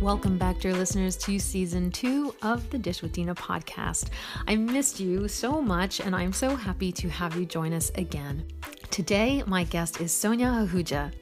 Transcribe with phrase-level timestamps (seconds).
[0.00, 4.10] Welcome back, dear listeners, to season two of the Dish with Dina podcast.
[4.46, 8.46] I missed you so much, and I'm so happy to have you join us again.
[8.90, 11.12] Today, my guest is Sonia Ahuja.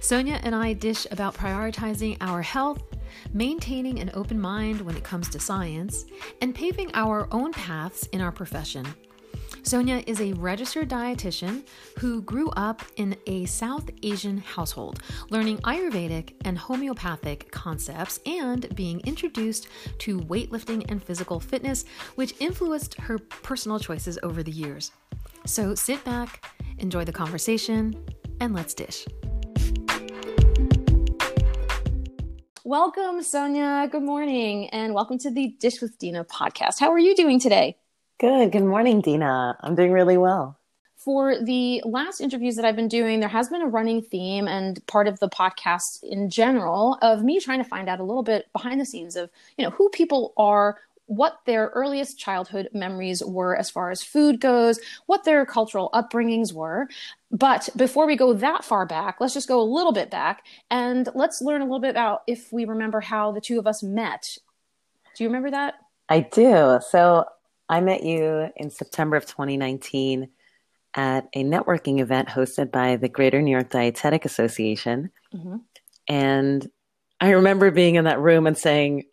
[0.00, 2.82] Sonia and I dish about prioritizing our health,
[3.32, 6.04] maintaining an open mind when it comes to science,
[6.42, 8.86] and paving our own paths in our profession.
[9.66, 11.66] Sonia is a registered dietitian
[11.98, 19.00] who grew up in a South Asian household, learning Ayurvedic and homeopathic concepts and being
[19.00, 19.66] introduced
[19.98, 24.92] to weightlifting and physical fitness, which influenced her personal choices over the years.
[25.46, 28.00] So sit back, enjoy the conversation,
[28.38, 29.04] and let's dish.
[32.62, 33.88] Welcome, Sonia.
[33.90, 36.78] Good morning, and welcome to the Dish with Dina podcast.
[36.78, 37.78] How are you doing today?
[38.18, 38.52] Good.
[38.52, 39.58] Good morning, Dina.
[39.60, 40.58] I'm doing really well.
[40.96, 44.84] For the last interviews that I've been doing, there has been a running theme and
[44.86, 48.50] part of the podcast in general of me trying to find out a little bit
[48.54, 53.54] behind the scenes of, you know, who people are, what their earliest childhood memories were
[53.54, 56.88] as far as food goes, what their cultural upbringings were.
[57.30, 61.06] But before we go that far back, let's just go a little bit back and
[61.14, 64.38] let's learn a little bit about if we remember how the two of us met.
[65.14, 65.74] Do you remember that?
[66.08, 66.80] I do.
[66.88, 67.26] So
[67.68, 70.28] I met you in September of 2019
[70.94, 75.10] at a networking event hosted by the Greater New York Dietetic Association.
[75.34, 75.56] Mm-hmm.
[76.08, 76.70] And
[77.20, 79.04] I remember being in that room and saying,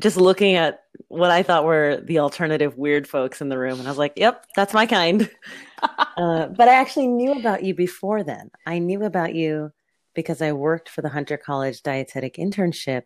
[0.00, 3.78] just looking at what I thought were the alternative weird folks in the room.
[3.78, 5.30] And I was like, yep, that's my kind.
[5.82, 8.50] uh, but I actually knew about you before then.
[8.66, 9.72] I knew about you
[10.14, 13.02] because I worked for the Hunter College Dietetic Internship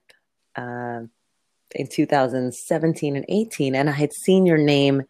[0.54, 1.02] uh,
[1.74, 5.02] in 2017 and 18, and I had seen your name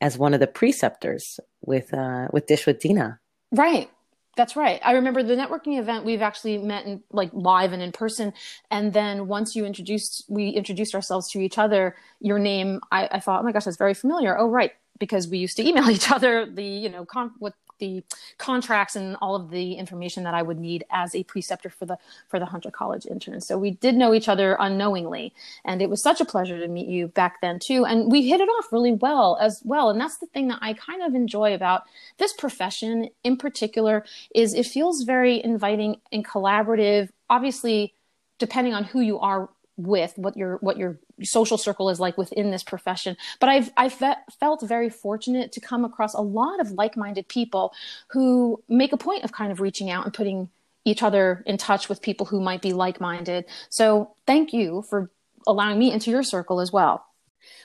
[0.00, 3.20] as one of the preceptors with uh, with Dish with Dina.
[3.52, 3.90] Right.
[4.36, 4.80] That's right.
[4.84, 6.04] I remember the networking event.
[6.04, 8.34] We've actually met in like live and in person.
[8.70, 11.96] And then once you introduced, we introduced ourselves to each other.
[12.20, 14.36] Your name, I, I thought, oh my gosh, that's very familiar.
[14.38, 18.02] Oh, right, because we used to email each other the you know con- what the
[18.38, 21.98] contracts and all of the information that I would need as a preceptor for the
[22.28, 23.46] for the Hunter College interns.
[23.46, 25.32] So we did know each other unknowingly,
[25.64, 27.84] and it was such a pleasure to meet you back then too.
[27.84, 29.90] And we hit it off really well as well.
[29.90, 31.82] And that's the thing that I kind of enjoy about
[32.18, 34.04] this profession in particular
[34.34, 37.10] is it feels very inviting and collaborative.
[37.28, 37.94] Obviously,
[38.38, 42.50] depending on who you are with what your what your social circle is like within
[42.50, 43.16] this profession.
[43.40, 47.72] But i've i fe- felt very fortunate to come across a lot of like-minded people
[48.08, 50.50] who make a point of kind of reaching out and putting
[50.84, 53.44] each other in touch with people who might be like-minded.
[53.70, 55.10] So thank you for
[55.46, 57.04] allowing me into your circle as well.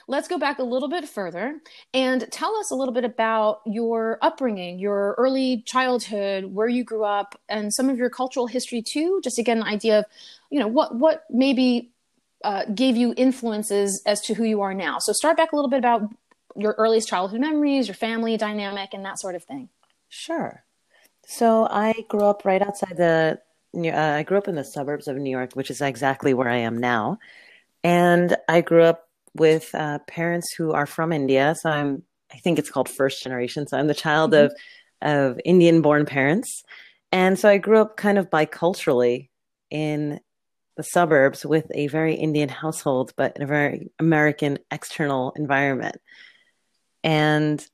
[0.08, 1.60] Let's go back a little bit further
[1.94, 7.04] and tell us a little bit about your upbringing, your early childhood, where you grew
[7.04, 9.20] up, and some of your cultural history too.
[9.22, 10.04] Just again, an idea of,
[10.50, 11.91] you know, what what maybe
[12.44, 14.98] uh, gave you influences as to who you are now.
[14.98, 16.02] So start back a little bit about
[16.56, 19.68] your earliest childhood memories, your family dynamic, and that sort of thing.
[20.08, 20.64] Sure.
[21.26, 23.40] So I grew up right outside the.
[23.74, 26.58] Uh, I grew up in the suburbs of New York, which is exactly where I
[26.58, 27.18] am now,
[27.82, 31.54] and I grew up with uh, parents who are from India.
[31.58, 32.02] So I'm.
[32.32, 33.66] I think it's called first generation.
[33.66, 34.46] So I'm the child mm-hmm.
[34.46, 36.64] of of Indian born parents,
[37.12, 39.28] and so I grew up kind of biculturally
[39.70, 40.20] in
[40.76, 45.96] the suburbs with a very Indian household, but in a very American external environment.
[47.04, 47.64] And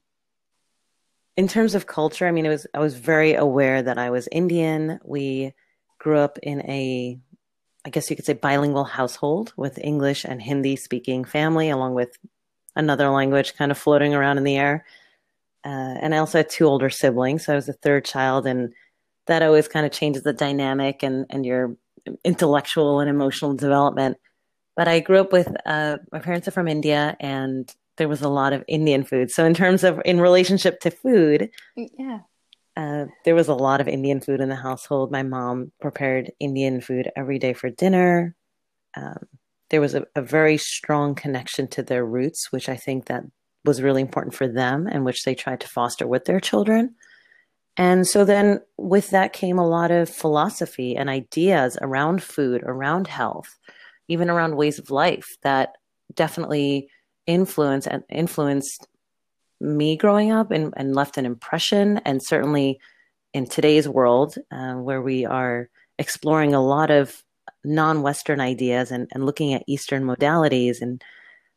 [1.37, 4.29] in terms of culture, I mean, it was I was very aware that I was
[4.33, 4.99] Indian.
[5.05, 5.55] We
[5.99, 7.19] grew up in a,
[7.85, 12.17] I guess you could say, bilingual household with English and Hindi speaking family, along with
[12.75, 14.85] another language kind of floating around in the air.
[15.65, 18.73] Uh, and I also had two older siblings, so I was the third child, and
[19.27, 21.77] that always kind of changes the dynamic and and your
[22.25, 24.17] intellectual and emotional development.
[24.77, 28.29] But I grew up with uh, my parents are from India, and there was a
[28.29, 29.31] lot of Indian food.
[29.31, 32.21] So in terms of in relationship to food, yeah,
[32.77, 35.11] uh, there was a lot of Indian food in the household.
[35.11, 38.37] My mom prepared Indian food every day for dinner.
[38.97, 39.27] Um,
[39.71, 43.25] there was a, a very strong connection to their roots, which I think that
[43.65, 46.95] was really important for them, and which they tried to foster with their children.
[47.79, 53.07] And so then with that came a lot of philosophy and ideas around food, around
[53.07, 53.57] health,
[54.09, 55.77] even around ways of life that
[56.13, 56.89] definitely
[57.27, 58.89] influenced and influenced
[59.61, 61.99] me growing up and, and left an impression.
[61.99, 62.81] And certainly
[63.33, 65.69] in today's world, uh, where we are
[66.01, 67.23] exploring a lot of
[67.65, 71.03] non-Western ideas and, and looking at Eastern modalities and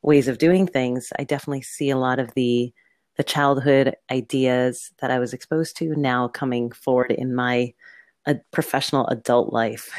[0.03, 2.73] ways of doing things, I definitely see a lot of the
[3.21, 7.71] the childhood ideas that I was exposed to now coming forward in my
[8.25, 9.91] uh, professional adult life.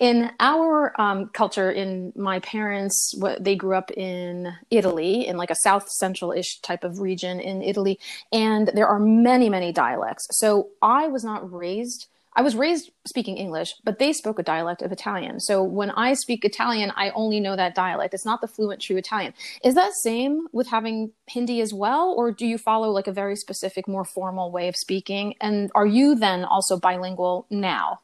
[0.00, 5.50] in our um, culture, in my parents, what they grew up in Italy, in like
[5.50, 7.98] a south central-ish type of region in Italy,
[8.32, 10.28] and there are many, many dialects.
[10.30, 14.82] So I was not raised I was raised speaking English, but they spoke a dialect
[14.82, 15.40] of Italian.
[15.40, 18.14] So when I speak Italian, I only know that dialect.
[18.14, 19.34] It's not the fluent true Italian.
[19.64, 23.34] Is that same with having Hindi as well, or do you follow like a very
[23.34, 25.34] specific, more formal way of speaking?
[25.40, 28.00] And are you then also bilingual now?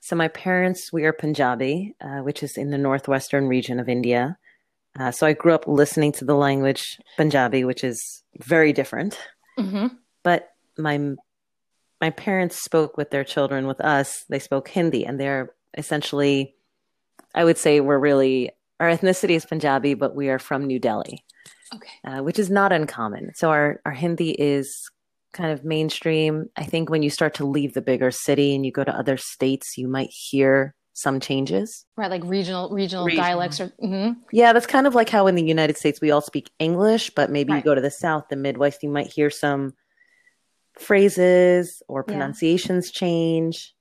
[0.00, 4.36] So my parents, we are Punjabi, uh, which is in the northwestern region of India.
[4.98, 9.18] Uh, so I grew up listening to the language Punjabi, which is very different.
[9.58, 9.88] Mm-hmm.
[10.22, 11.16] But my
[12.04, 16.54] my parents spoke with their children with us they spoke hindi and they're essentially
[17.34, 21.24] i would say we're really our ethnicity is punjabi but we are from new delhi
[21.74, 24.90] okay uh, which is not uncommon so our our hindi is
[25.32, 28.72] kind of mainstream i think when you start to leave the bigger city and you
[28.80, 33.24] go to other states you might hear some changes right like regional regional, regional.
[33.24, 34.12] dialects or mm-hmm.
[34.30, 37.30] yeah that's kind of like how in the united states we all speak english but
[37.30, 37.64] maybe right.
[37.64, 39.72] you go to the south the midwest you might hear some
[40.78, 42.98] phrases or pronunciations yeah.
[43.00, 43.74] change,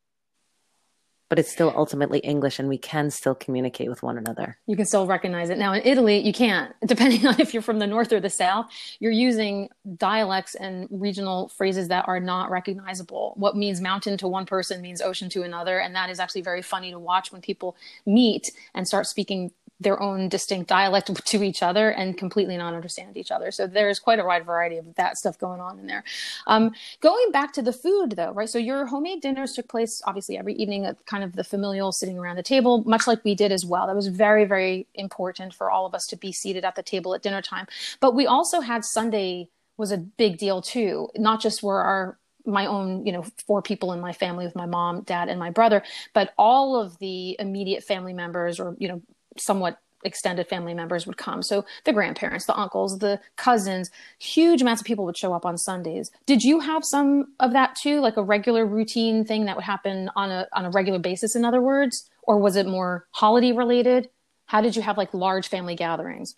[1.34, 4.56] but it's still ultimately English and we can still communicate with one another.
[4.68, 5.58] You can still recognize it.
[5.58, 6.76] Now in Italy, you can't.
[6.86, 8.68] Depending on if you're from the north or the south,
[9.00, 13.34] you're using dialects and regional phrases that are not recognizable.
[13.36, 15.80] What means mountain to one person means ocean to another.
[15.80, 17.76] And that is actually very funny to watch when people
[18.06, 19.52] meet and start speaking
[19.84, 23.52] their own distinct dialect to each other and completely not understand each other.
[23.52, 26.04] So there's quite a wide variety of that stuff going on in there.
[26.48, 26.72] Um,
[27.02, 28.50] going back to the food, though, right?
[28.50, 32.18] So your homemade dinners took place obviously every evening at kind of the familial sitting
[32.18, 33.88] around the table, much like we did as well.
[33.88, 37.14] That was very, very important for all of us to be seated at the table
[37.14, 37.68] at dinner time.
[38.00, 41.10] But we also had Sunday was a big deal too.
[41.16, 44.66] Not just were our my own, you know, four people in my family with my
[44.66, 45.84] mom, dad, and my brother,
[46.14, 49.02] but all of the immediate family members or, you know,
[49.38, 51.42] somewhat extended family members would come.
[51.42, 53.90] So the grandparents, the uncles, the cousins,
[54.20, 56.12] huge amounts of people would show up on Sundays.
[56.26, 60.10] Did you have some of that too, like a regular routine thing that would happen
[60.16, 64.10] on a on a regular basis in other words, or was it more holiday related?
[64.46, 66.36] How did you have like large family gatherings?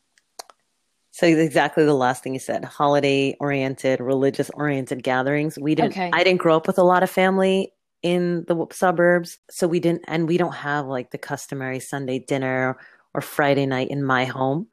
[1.12, 5.58] So exactly the last thing you said, holiday oriented, religious oriented gatherings.
[5.58, 6.12] We didn't okay.
[6.14, 7.72] I didn't grow up with a lot of family
[8.06, 9.40] in the suburbs.
[9.50, 12.78] So we didn't, and we don't have like the customary Sunday dinner
[13.16, 14.68] or Friday night in my home.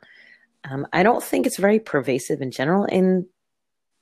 [0.71, 3.27] Um, I don't think it's very pervasive in general in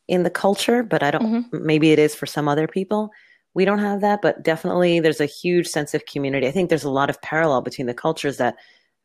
[0.09, 1.23] in the culture, but I don't.
[1.23, 1.65] Mm-hmm.
[1.65, 3.13] Maybe it is for some other people.
[3.55, 6.49] We don't have that, but definitely there's a huge sense of community.
[6.49, 8.57] I think there's a lot of parallel between the cultures that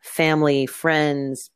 [0.01, 1.51] family, friends,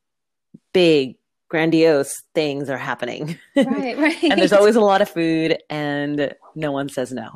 [0.74, 1.16] big,
[1.50, 3.40] grandiose things are happening.
[3.56, 4.24] Right, right.
[4.24, 7.32] and there's always a lot of food, and no one says no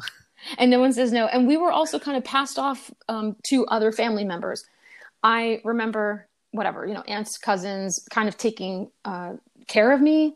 [0.57, 1.28] and no one says no.
[1.28, 4.63] And we were also kind of passed off um, to other family members.
[5.24, 9.34] I remember whatever, you know, aunts, cousins kind of taking uh,
[9.68, 10.36] care of me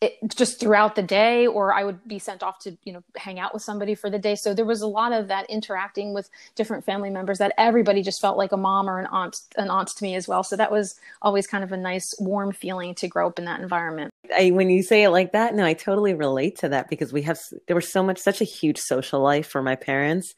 [0.00, 3.40] it, just throughout the day or i would be sent off to you know hang
[3.40, 6.30] out with somebody for the day so there was a lot of that interacting with
[6.54, 9.88] different family members that everybody just felt like a mom or an aunt an aunt
[9.88, 13.08] to me as well so that was always kind of a nice warm feeling to
[13.08, 16.14] grow up in that environment I, when you say it like that no i totally
[16.14, 19.46] relate to that because we have there was so much such a huge social life
[19.46, 20.34] for my parents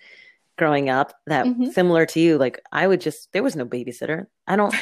[0.60, 1.70] growing up that mm-hmm.
[1.70, 4.26] similar to you like i would just there was no babysitter.
[4.46, 4.74] I don't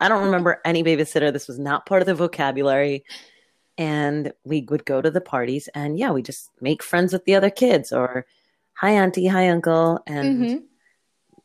[0.00, 1.32] i don't remember any babysitter.
[1.32, 3.04] This was not part of the vocabulary.
[3.78, 7.36] And we would go to the parties and yeah we just make friends with the
[7.36, 8.26] other kids or
[8.74, 9.28] hi auntie.
[9.28, 10.00] Hi uncle.
[10.04, 10.56] And mm-hmm.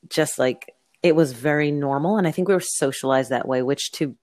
[0.09, 2.17] just like it was very normal.
[2.17, 4.15] And i think we were socialized that way which to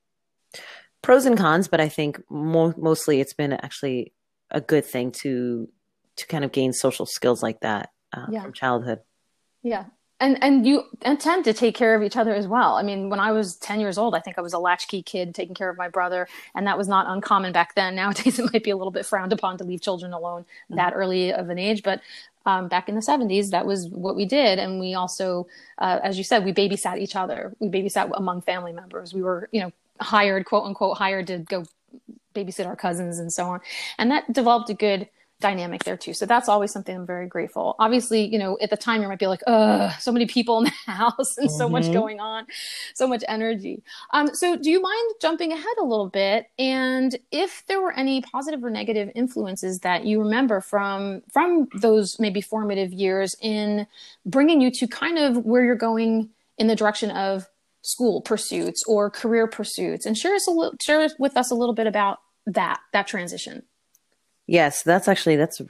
[1.03, 4.13] pros and cons but i think mo- mostly it's been actually
[4.51, 5.69] a good thing to
[6.17, 8.43] to kind of gain social skills like that uh, yeah.
[8.43, 9.01] from childhood
[9.63, 9.85] yeah
[10.23, 12.77] and and you intend to take care of each other as well.
[12.77, 15.35] I mean, when I was 10 years old, I think I was a latchkey kid
[15.35, 17.95] taking care of my brother, and that was not uncommon back then.
[17.97, 20.77] Nowadays, it might be a little bit frowned upon to leave children alone mm-hmm.
[20.77, 22.01] that early of an age, but
[22.47, 24.59] um, back in the 70s, that was what we did.
[24.59, 25.47] And we also,
[25.79, 27.53] uh, as you said, we babysat each other.
[27.59, 29.13] We babysat among family members.
[29.13, 31.65] We were, you know, hired, quote unquote, hired to go
[32.35, 33.61] babysit our cousins and so on.
[33.99, 35.09] And that developed a good
[35.43, 36.15] dynamic there too.
[36.15, 37.77] So that's always something I'm very grateful.
[37.79, 40.65] Obviously, you know, at the time you might be like, "Ugh, so many people in
[40.65, 41.59] the house and mm-hmm.
[41.59, 41.93] so much mm-hmm.
[41.93, 42.47] going on,
[42.95, 43.83] so much energy."
[44.15, 46.47] Um, so, do you mind jumping ahead a little bit?
[46.59, 52.19] And if there were any positive or negative influences that you remember from from those
[52.19, 53.87] maybe formative years in
[54.25, 57.49] bringing you to kind of where you're going in the direction of
[57.83, 61.75] school pursuits or career pursuits, and share us a little, share with us a little
[61.75, 63.63] bit about that that transition.
[64.47, 65.61] Yes, that's actually that's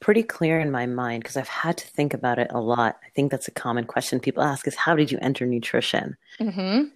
[0.00, 2.98] pretty clear in my mind because I've had to think about it a lot.
[3.04, 6.16] I think that's a common question people ask is how did you enter nutrition?
[6.40, 6.88] Mm-hmm.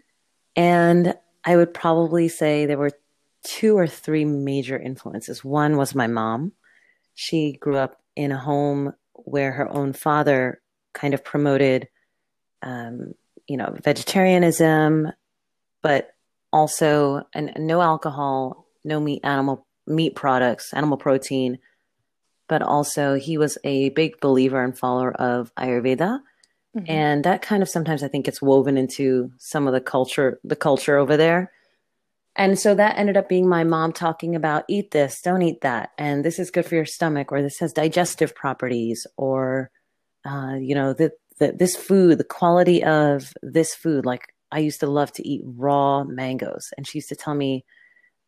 [0.56, 2.92] And I would probably say there were
[3.42, 5.44] two or three major influences.
[5.44, 6.52] One was my mom.
[7.14, 10.60] She grew up in a home where her own father
[10.92, 11.88] kind of promoted,
[12.62, 13.14] um,
[13.50, 15.10] you know, vegetarianism,
[15.82, 16.14] but
[16.52, 21.58] also and no alcohol, no meat, animal meat products, animal protein,
[22.48, 26.20] but also he was a big believer and follower of Ayurveda.
[26.76, 26.84] Mm-hmm.
[26.86, 30.54] And that kind of sometimes I think gets woven into some of the culture, the
[30.54, 31.50] culture over there.
[32.36, 35.90] And so that ended up being my mom talking about eat this, don't eat that,
[35.98, 39.72] and this is good for your stomach, or this has digestive properties, or
[40.24, 41.10] uh, you know, the,
[41.40, 44.06] the this food, the quality of this food.
[44.06, 47.64] Like I used to love to eat raw mangoes, and she used to tell me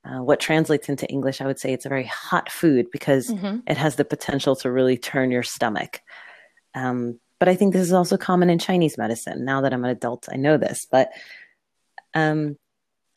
[0.04, 1.40] uh, what translates into English.
[1.40, 3.58] I would say it's a very hot food because mm-hmm.
[3.68, 6.00] it has the potential to really turn your stomach.
[6.74, 9.44] Um, but I think this is also common in Chinese medicine.
[9.44, 11.10] Now that I'm an adult, I know this, but
[12.14, 12.56] um,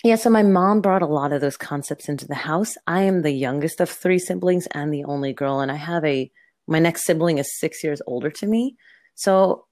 [0.04, 2.76] yeah, so my mom brought a lot of those concepts into the house.
[2.86, 6.32] I am the youngest of three siblings and the only girl, and I have a
[6.68, 8.76] my next sibling is six years older to me.
[9.14, 9.66] So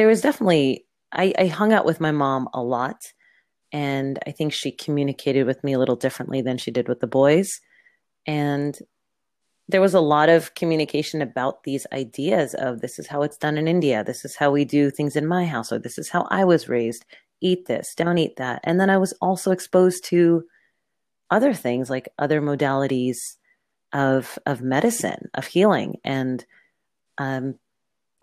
[0.00, 3.12] there was definitely I, I hung out with my mom a lot,
[3.70, 7.06] and I think she communicated with me a little differently than she did with the
[7.06, 7.60] boys.
[8.26, 8.78] And
[9.68, 13.58] there was a lot of communication about these ideas of this is how it's done
[13.58, 16.26] in India, this is how we do things in my house, or this is how
[16.30, 17.04] I was raised
[17.42, 18.60] eat this, don't eat that.
[18.64, 20.44] And then I was also exposed to
[21.30, 23.18] other things like other modalities
[23.92, 25.96] of of medicine, of healing.
[26.04, 26.42] And
[27.18, 27.58] um,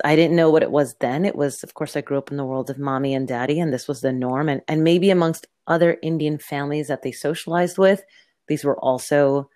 [0.06, 1.26] I didn't know what it was then.
[1.26, 3.74] It was, of course, I grew up in the world of mommy and daddy, and
[3.74, 4.50] this was the norm.
[4.50, 8.04] And and maybe amongst other Indian families that they socialized with,
[8.48, 9.50] these were also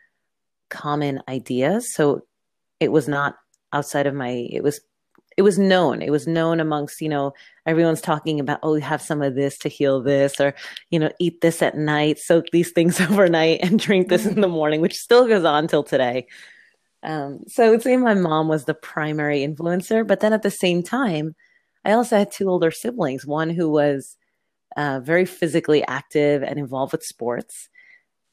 [0.70, 1.94] common ideas.
[1.94, 2.24] So
[2.80, 3.36] it was not
[3.74, 4.82] outside of my it was
[5.38, 6.02] it was known.
[6.02, 7.34] It was known amongst, you know,
[7.66, 10.54] everyone's talking about, oh, we have some of this to heal this, or,
[10.90, 14.48] you know, eat this at night, soak these things overnight and drink this in the
[14.48, 16.28] morning, which still goes on till today.
[17.04, 20.06] Um, so I would say my mom was the primary influencer.
[20.06, 21.36] But then at the same time,
[21.84, 24.18] I also had two older siblings, one who was
[24.78, 27.70] uh, very physically active and involved with sports.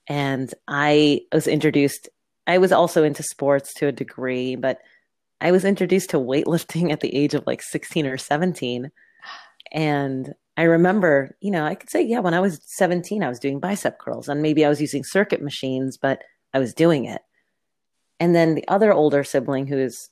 [0.07, 2.09] And I was introduced,
[2.47, 4.79] I was also into sports to a degree, but
[5.41, 8.91] I was introduced to weightlifting at the age of like 16 or 17.
[9.73, 13.39] And I remember, you know, I could say, yeah, when I was 17, I was
[13.39, 16.23] doing bicep curls and maybe I was using circuit machines, but
[16.53, 17.23] I was doing it.
[18.21, 20.11] And then the other older sibling who is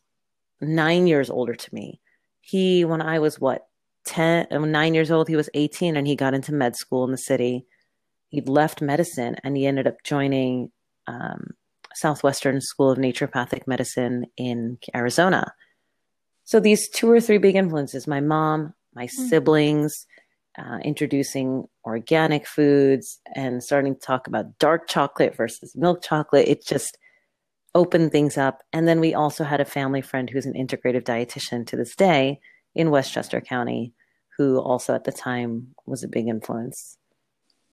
[0.60, 2.00] nine years older to me,
[2.40, 3.66] he, when I was what,
[4.06, 7.10] 10, uh, nine years old, he was 18 and he got into med school in
[7.10, 7.66] the city.
[8.28, 10.70] He'd left medicine and he ended up joining
[11.08, 11.54] um,
[11.94, 15.52] Southwestern School of Naturopathic Medicine in Arizona.
[16.44, 19.26] So these two or three big influences my mom, my mm-hmm.
[19.26, 20.06] siblings,
[20.58, 26.48] uh, introducing organic foods and starting to talk about dark chocolate versus milk chocolate.
[26.48, 26.96] It just
[27.76, 28.62] opened things up.
[28.72, 32.40] And then we also had a family friend who's an integrative dietitian to this day
[32.74, 33.92] in Westchester County,
[34.36, 36.96] who also at the time was a big influence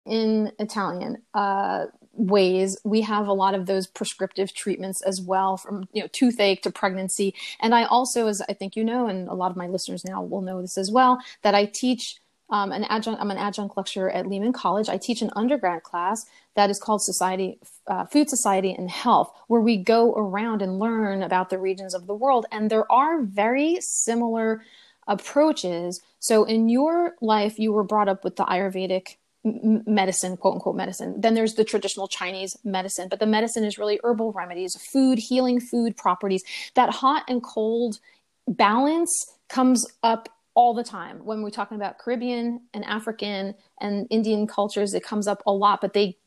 [0.06, 5.88] in Italian uh, ways, we have a lot of those prescriptive treatments as well, from
[5.94, 7.34] you know toothache to pregnancy.
[7.60, 10.22] And I also, as I think you know, and a lot of my listeners now
[10.22, 12.18] will know this as well, that I teach
[12.54, 13.20] um, an adjunct.
[13.20, 14.88] I'm an adjunct lecturer at Lehman College.
[14.88, 17.58] I teach an undergrad class that is called Society,
[17.88, 22.06] uh, Food Society and Health, where we go around and learn about the regions of
[22.06, 24.64] the world, and there are very similar
[25.08, 26.00] approaches.
[26.20, 31.20] So in your life, you were brought up with the Ayurvedic medicine, quote unquote medicine.
[31.20, 35.60] Then there's the traditional Chinese medicine, but the medicine is really herbal remedies, food, healing
[35.60, 36.44] food properties.
[36.76, 38.00] That hot and cold
[38.48, 44.48] balance comes up all the time when we're talking about Caribbean and African and Indian
[44.48, 44.94] cultures.
[44.94, 46.18] It comes up a lot, but they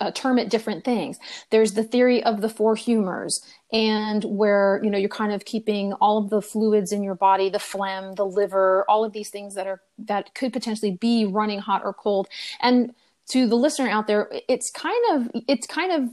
[0.00, 1.18] uh, term it different things.
[1.50, 5.92] There's the theory of the four humors, and where you know you're kind of keeping
[5.94, 9.54] all of the fluids in your body, the phlegm, the liver, all of these things
[9.54, 12.28] that are that could potentially be running hot or cold.
[12.60, 12.94] And
[13.28, 16.08] to the listener out there, it's kind of it's kind of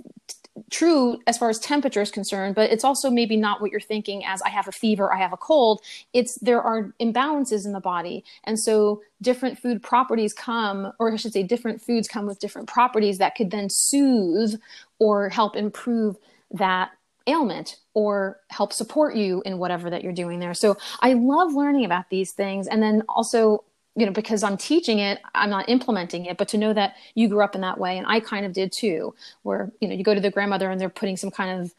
[0.69, 4.25] true as far as temperature is concerned, but it's also maybe not what you're thinking
[4.25, 5.81] as I have a fever, I have a cold.
[6.13, 8.23] It's there are imbalances in the body.
[8.43, 12.67] And so different food properties come, or I should say, different foods come with different
[12.67, 14.59] properties that could then soothe
[14.99, 16.17] or help improve
[16.51, 16.91] that
[17.27, 20.53] ailment or help support you in whatever that you're doing there.
[20.53, 22.67] So I love learning about these things.
[22.67, 23.63] And then also
[23.95, 27.27] you know because i'm teaching it i'm not implementing it but to know that you
[27.27, 30.03] grew up in that way and i kind of did too where you know you
[30.03, 31.73] go to the grandmother and they're putting some kind of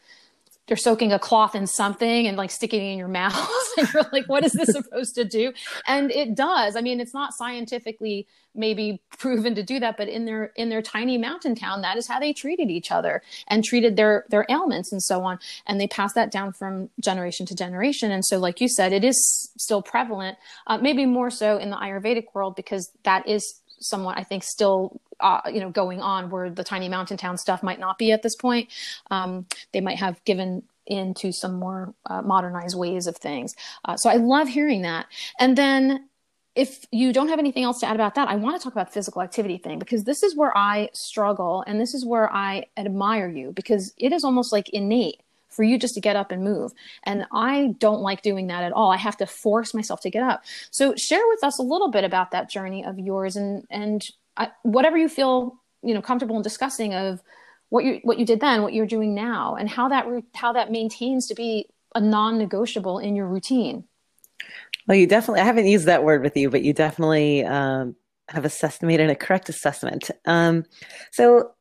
[0.67, 4.05] they're soaking a cloth in something and like sticking it in your mouth and you're
[4.11, 5.53] like what is this supposed to do?
[5.87, 6.75] And it does.
[6.75, 10.81] I mean it's not scientifically maybe proven to do that but in their in their
[10.81, 14.91] tiny mountain town that is how they treated each other and treated their their ailments
[14.91, 15.39] and so on.
[15.65, 18.11] And they passed that down from generation to generation.
[18.11, 21.77] And so like you said it is still prevalent uh, maybe more so in the
[21.77, 26.49] ayurvedic world because that is somewhat i think still uh, you know going on where
[26.49, 28.69] the tiny mountain town stuff might not be at this point.
[29.09, 33.55] Um, they might have given into some more uh, modernized ways of things.
[33.85, 35.07] Uh, so i love hearing that.
[35.39, 36.09] And then
[36.55, 38.93] if you don't have anything else to add about that i want to talk about
[38.93, 43.27] physical activity thing because this is where i struggle and this is where i admire
[43.27, 46.71] you because it is almost like innate for you just to get up and move.
[47.03, 48.91] And I don't like doing that at all.
[48.91, 50.43] I have to force myself to get up.
[50.71, 54.03] So share with us a little bit about that journey of yours and and
[54.35, 57.21] I, whatever you feel you know comfortable in discussing of
[57.69, 60.05] what you what you did then, what you're doing now, and how that
[60.35, 63.83] how that maintains to be a non-negotiable in your routine.
[64.87, 67.95] Well, you definitely I haven't used that word with you, but you definitely um,
[68.29, 70.11] have assessed made a correct assessment.
[70.25, 70.65] Um,
[71.11, 71.51] so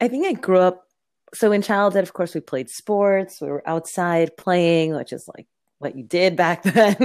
[0.00, 0.88] I think I grew up.
[1.34, 3.40] So in childhood, of course, we played sports.
[3.40, 5.46] We were outside playing, which is like
[5.78, 6.96] what you did back then.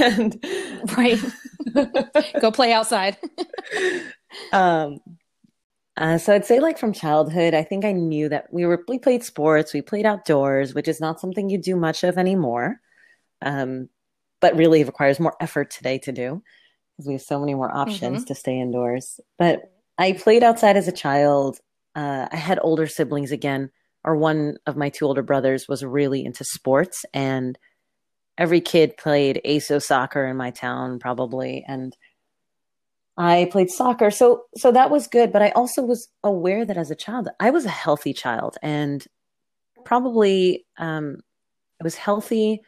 [0.00, 0.44] and
[0.96, 1.18] right.
[2.40, 3.16] Go play outside.
[4.52, 4.98] um,
[5.96, 8.98] uh, so I'd say like from childhood, I think I knew that we were we
[8.98, 12.80] played sports, we played outdoors, which is not something you do much of anymore,
[13.42, 13.88] um,
[14.40, 16.42] but really requires more effort today to do
[16.96, 18.24] because we have so many more options mm-hmm.
[18.24, 19.20] to stay indoors.
[19.38, 21.58] But I played outside as a child.
[21.94, 23.70] Uh, I had older siblings again,
[24.04, 27.58] or one of my two older brothers was really into sports, and
[28.38, 31.96] every kid played ASO soccer in my town probably and
[33.16, 34.10] I played soccer.
[34.10, 37.50] So so that was good but I also was aware that as a child I
[37.50, 39.04] was a healthy child and
[39.84, 41.18] probably um
[41.80, 42.60] I was healthy.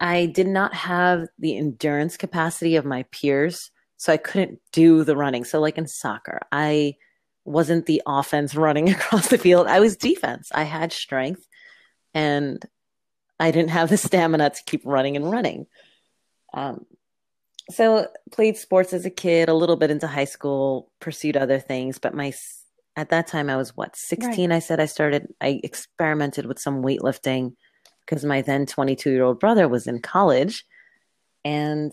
[0.00, 5.16] I did not have the endurance capacity of my peers so I couldn't do the
[5.16, 5.44] running.
[5.44, 6.96] So like in soccer I
[7.46, 11.46] wasn't the offense running across the field I was defense I had strength
[12.14, 12.64] and
[13.38, 15.66] I didn't have the stamina to keep running and running.
[16.54, 16.86] Um,
[17.70, 21.98] so played sports as a kid, a little bit into high school, pursued other things,
[21.98, 22.32] but my
[22.96, 24.56] at that time I was what 16 right.
[24.56, 27.54] I said I started I experimented with some weightlifting
[28.06, 30.64] because my then 22 year old brother was in college
[31.44, 31.92] and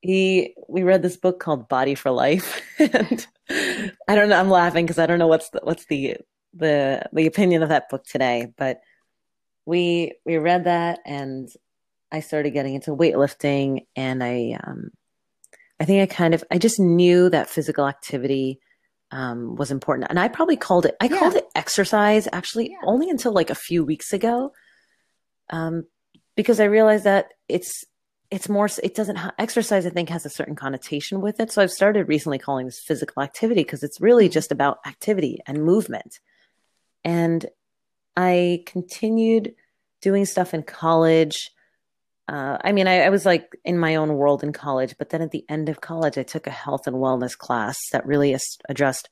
[0.00, 4.86] he we read this book called Body for Life and I don't know I'm laughing
[4.86, 6.16] because I don't know what's the, what's the
[6.54, 8.80] the the opinion of that book today but
[9.66, 11.48] we we read that and
[12.12, 14.90] I started getting into weightlifting and I um
[15.80, 18.60] I think I kind of I just knew that physical activity
[19.10, 21.18] um was important and I probably called it I yeah.
[21.18, 22.78] called it exercise actually yeah.
[22.84, 24.52] only until like a few weeks ago
[25.50, 25.84] um
[26.36, 27.84] because I realized that it's
[28.30, 31.62] it's more it doesn't ha- exercise i think has a certain connotation with it so
[31.62, 34.32] i've started recently calling this physical activity because it's really mm-hmm.
[34.32, 36.20] just about activity and movement
[37.04, 37.46] and
[38.16, 39.54] i continued
[40.00, 41.50] doing stuff in college.
[42.28, 45.22] Uh, I mean, I, I, was like in my own world in college, but then
[45.22, 48.36] at the end of college, I took a health and wellness class that really
[48.68, 49.08] addressed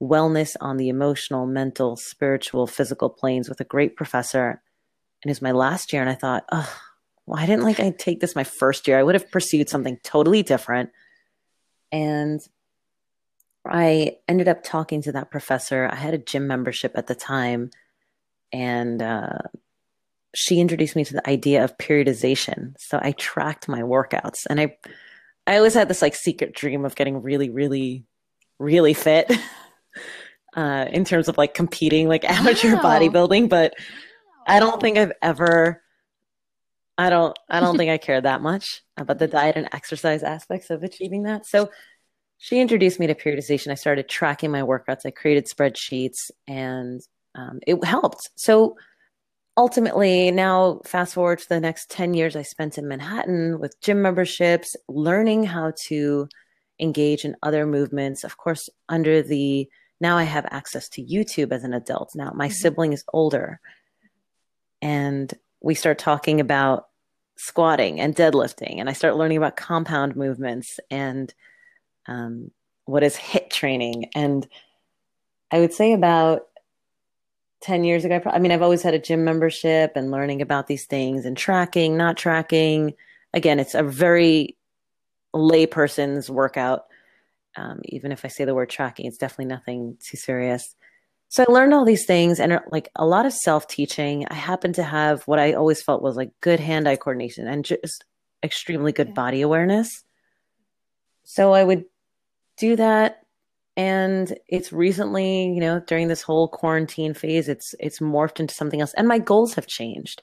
[0.00, 4.62] wellness on the emotional, mental, spiritual, physical planes with a great professor.
[5.22, 6.80] And it was my last year, and I thought, oh,
[7.24, 8.98] why didn't like I take this my first year?
[8.98, 10.90] I would have pursued something totally different.
[11.90, 12.40] And
[13.66, 15.88] I ended up talking to that professor.
[15.90, 17.70] I had a gym membership at the time,
[18.52, 19.38] and uh,
[20.34, 22.74] she introduced me to the idea of periodization.
[22.78, 24.76] So I tracked my workouts and I
[25.46, 28.04] I always had this like secret dream of getting really, really,
[28.58, 29.30] really fit
[30.56, 32.82] uh, in terms of like competing, like amateur wow.
[32.82, 33.48] bodybuilding.
[33.48, 33.74] But
[34.46, 35.81] I don't think I've ever
[36.98, 40.70] I don't I don't think I care that much about the diet and exercise aspects
[40.70, 41.46] of achieving that.
[41.46, 41.70] So
[42.38, 43.70] she introduced me to periodization.
[43.70, 45.06] I started tracking my workouts.
[45.06, 47.00] I created spreadsheets and
[47.34, 48.30] um, it helped.
[48.34, 48.76] So
[49.56, 54.00] ultimately now fast forward to the next 10 years i spent in manhattan with gym
[54.00, 56.26] memberships learning how to
[56.80, 59.68] engage in other movements of course under the
[60.00, 62.54] now i have access to youtube as an adult now my mm-hmm.
[62.54, 63.60] sibling is older
[64.80, 66.88] and we start talking about
[67.36, 71.34] squatting and deadlifting and i start learning about compound movements and
[72.06, 72.50] um,
[72.84, 74.46] what is HIIT training and
[75.50, 76.48] i would say about
[77.62, 78.20] 10 years ago.
[78.26, 81.96] I mean, I've always had a gym membership and learning about these things and tracking,
[81.96, 82.94] not tracking.
[83.32, 84.56] Again, it's a very
[85.34, 86.86] layperson's workout.
[87.56, 90.74] Um, even if I say the word tracking, it's definitely nothing too serious.
[91.32, 94.26] So I learned all these things and like a lot of self teaching.
[94.30, 97.64] I happened to have what I always felt was like good hand eye coordination and
[97.64, 98.04] just
[98.42, 100.04] extremely good body awareness.
[101.24, 101.86] So I would
[102.58, 103.22] do that.
[103.78, 108.82] And it's recently, you know, during this whole quarantine phase, it's it's morphed into something
[108.82, 108.92] else.
[108.92, 110.20] And my goals have changed.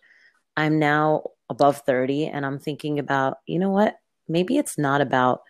[0.58, 3.95] I'm now above 30 and I'm thinking about, you know what?
[4.28, 5.41] Maybe it's not about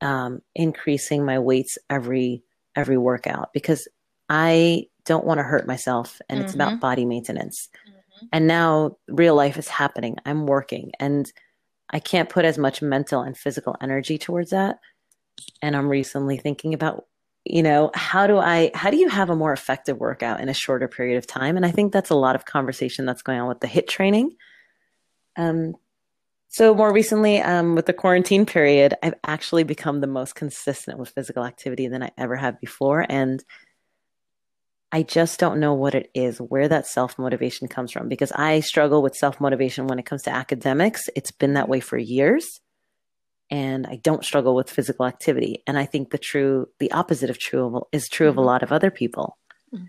[0.00, 2.42] um, increasing my weights every
[2.74, 3.86] every workout because
[4.28, 6.44] I don't want to hurt myself and mm-hmm.
[6.44, 6.80] it's about mm-hmm.
[6.80, 7.68] body maintenance.
[7.88, 8.26] Mm-hmm.
[8.32, 10.16] And now real life is happening.
[10.24, 11.30] I'm working and
[11.90, 14.80] I can't put as much mental and physical energy towards that.
[15.62, 17.04] And I'm recently thinking about,
[17.44, 20.54] you know, how do I, how do you have a more effective workout in a
[20.54, 21.56] shorter period of time?
[21.56, 24.36] And I think that's a lot of conversation that's going on with the HIIT training.
[25.36, 25.74] Um,
[26.48, 31.10] so more recently, um, with the quarantine period, I've actually become the most consistent with
[31.10, 33.04] physical activity than I ever have before.
[33.08, 33.44] And
[34.92, 38.60] I just don't know what it is, where that self motivation comes from, because I
[38.60, 41.08] struggle with self motivation when it comes to academics.
[41.16, 42.60] It's been that way for years.
[43.50, 45.62] And I don't struggle with physical activity.
[45.68, 48.46] And I think the true, the opposite of true is true of a mm-hmm.
[48.46, 49.38] lot of other people.
[49.72, 49.84] Mm-hmm.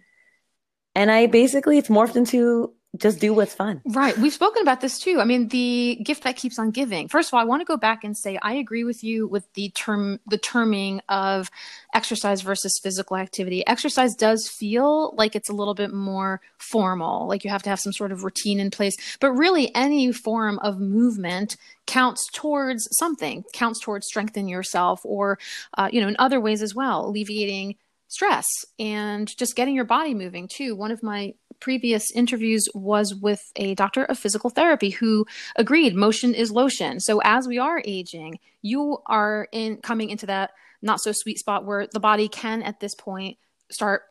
[0.93, 3.81] And I basically, it's morphed into just do what's fun.
[3.85, 4.17] Right.
[4.17, 5.19] We've spoken about this too.
[5.19, 7.07] I mean, the gift that keeps on giving.
[7.07, 9.51] First of all, I want to go back and say I agree with you with
[9.53, 11.49] the term the terming of
[11.93, 13.65] exercise versus physical activity.
[13.67, 17.79] Exercise does feel like it's a little bit more formal, like you have to have
[17.79, 23.43] some sort of routine in place, but really any form of movement counts towards something,
[23.53, 25.39] counts towards strengthening yourself or
[25.77, 27.75] uh, you know, in other ways as well, alleviating
[28.07, 28.45] stress
[28.79, 30.75] and just getting your body moving too.
[30.75, 36.33] One of my previous interviews was with a doctor of physical therapy who agreed motion
[36.33, 36.99] is lotion.
[36.99, 41.65] So as we are aging, you are in coming into that not so sweet spot
[41.65, 43.37] where the body can at this point
[43.71, 44.03] start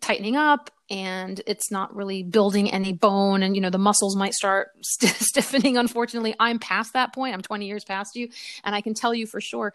[0.00, 4.32] tightening up and it's not really building any bone and you know the muscles might
[4.32, 8.28] start st- stiffening unfortunately i'm past that point i'm 20 years past you
[8.62, 9.74] and i can tell you for sure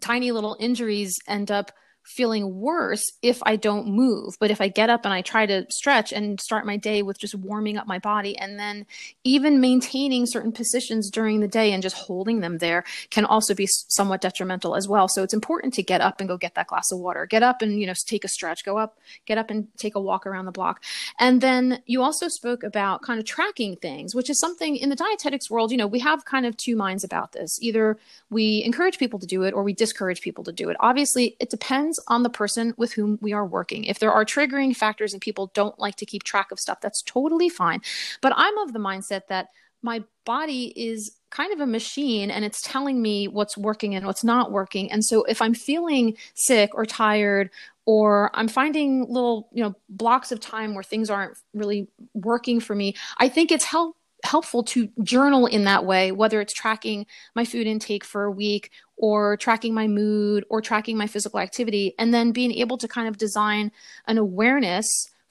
[0.00, 1.72] tiny little injuries end up
[2.08, 4.34] feeling worse if I don't move.
[4.40, 7.18] But if I get up and I try to stretch and start my day with
[7.18, 8.86] just warming up my body and then
[9.24, 13.66] even maintaining certain positions during the day and just holding them there can also be
[13.66, 15.06] somewhat detrimental as well.
[15.08, 17.26] So it's important to get up and go get that glass of water.
[17.26, 20.00] Get up and, you know, take a stretch, go up, get up and take a
[20.00, 20.82] walk around the block.
[21.18, 24.96] And then you also spoke about kind of tracking things, which is something in the
[24.96, 27.58] dietetics world, you know, we have kind of two minds about this.
[27.60, 27.98] Either
[28.30, 30.76] we encourage people to do it or we discourage people to do it.
[30.80, 33.84] Obviously, it depends on the person with whom we are working.
[33.84, 37.02] If there are triggering factors and people don't like to keep track of stuff, that's
[37.02, 37.80] totally fine.
[38.20, 39.48] But I'm of the mindset that
[39.82, 44.24] my body is kind of a machine and it's telling me what's working and what's
[44.24, 44.90] not working.
[44.90, 47.50] And so if I'm feeling sick or tired
[47.86, 52.74] or I'm finding little, you know, blocks of time where things aren't really working for
[52.74, 57.06] me, I think it's help helpful to journal in that way, whether it's tracking
[57.36, 61.94] my food intake for a week or tracking my mood or tracking my physical activity,
[61.98, 63.70] and then being able to kind of design
[64.06, 64.86] an awareness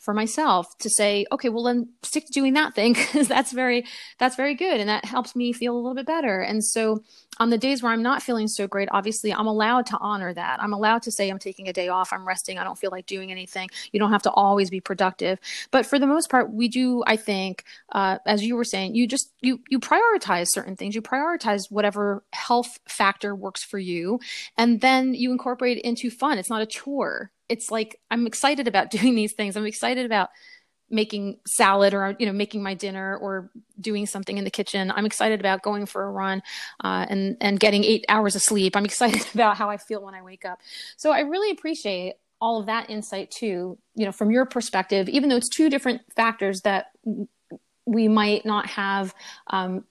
[0.08, 3.86] for myself to say okay well then stick to doing that thing because that's very
[4.20, 6.40] that's very good and that helps me feel a little bit better.
[6.40, 7.04] And so
[7.40, 10.64] on the days where i'm not feeling so great obviously i'm allowed to honor that.
[10.64, 13.06] I'm allowed to say i'm taking a day off i'm resting i don't feel like
[13.06, 13.68] doing anything.
[13.92, 15.40] You don't have to always be productive.
[15.72, 19.08] But for the most part we do i think uh, as you were saying you
[19.08, 20.96] just you you prioritize certain things.
[20.96, 24.22] You prioritize whatever health factor works for you
[24.58, 26.38] and then you incorporate it into fun.
[26.38, 29.56] It's not a chore it's like I'm excited about doing these things.
[29.56, 30.30] I'm excited about
[30.90, 34.92] making salad or you know making my dinner or doing something in the kitchen.
[34.92, 36.42] I'm excited about going for a run
[36.84, 38.76] uh, and and getting eight hours of sleep.
[38.76, 40.60] I'm excited about how i feel when i wake up.
[40.96, 45.28] So i really appreciate all of that insight too you know from your perspective even
[45.28, 46.92] though it's two different factors that
[47.88, 49.16] we might not have
[49.48, 49.84] um,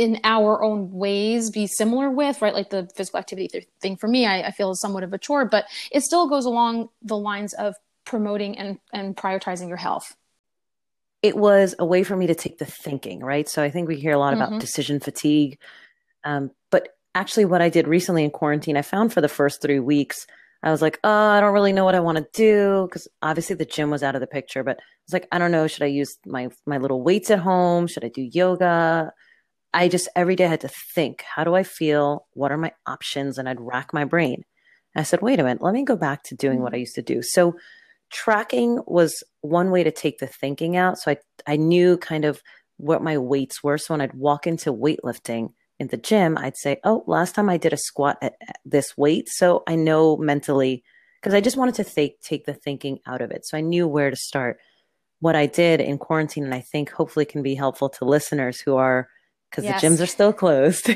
[0.00, 2.54] in our own ways be similar with, right?
[2.54, 5.44] Like the physical activity thing for me, I, I, feel is somewhat of a chore,
[5.44, 7.74] but it still goes along the lines of
[8.06, 10.16] promoting and, and prioritizing your health.
[11.22, 13.46] It was a way for me to take the thinking, right?
[13.46, 14.60] So I think we hear a lot about mm-hmm.
[14.60, 15.58] decision fatigue.
[16.24, 19.80] Um, but actually, what I did recently in quarantine, I found for the first three
[19.80, 20.26] weeks,
[20.62, 23.56] I was like, oh, I don't really know what I want to do because obviously
[23.56, 24.64] the gym was out of the picture.
[24.64, 27.40] But I was like, I don't know, should I use my my little weights at
[27.40, 27.86] home?
[27.86, 29.12] Should I do yoga?
[29.72, 32.26] I just every day had to think, how do I feel?
[32.32, 33.38] What are my options?
[33.38, 34.44] And I'd rack my brain.
[34.94, 36.80] And I said, wait a minute, let me go back to doing what I mm-hmm.
[36.80, 37.22] used to do.
[37.22, 37.54] So
[38.10, 40.98] tracking was one way to take the thinking out.
[40.98, 42.42] So I I knew kind of
[42.76, 43.78] what my weights were.
[43.78, 47.56] So when I'd walk into weightlifting in the gym, I'd say, oh, last time I
[47.56, 49.28] did a squat at this weight.
[49.28, 50.82] So I know mentally
[51.20, 53.46] because I just wanted to th- take the thinking out of it.
[53.46, 54.58] So I knew where to start.
[55.20, 58.76] What I did in quarantine, and I think hopefully can be helpful to listeners who
[58.76, 59.08] are,
[59.50, 59.80] because yes.
[59.80, 60.90] the gyms are still closed,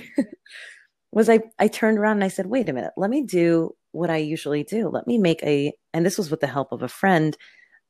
[1.12, 4.11] was I, I turned around and I said, wait a minute, let me do what
[4.11, 4.88] I usually do.
[4.88, 7.37] Let me make a, and this was with the help of a friend,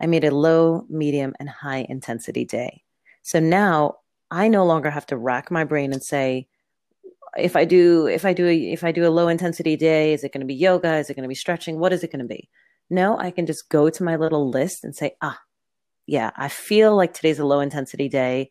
[0.00, 2.82] I made a low, medium, and high intensity day.
[3.22, 3.96] So now
[4.30, 6.48] I no longer have to rack my brain and say,
[7.36, 10.24] if I do if I do a, if I do a low intensity day, is
[10.24, 10.96] it going to be yoga?
[10.96, 11.78] Is it going to be stretching?
[11.78, 12.48] What is it going to be?
[12.90, 15.40] No, I can just go to my little list and say, ah,
[16.06, 18.50] yeah, I feel like today's a low intensity day.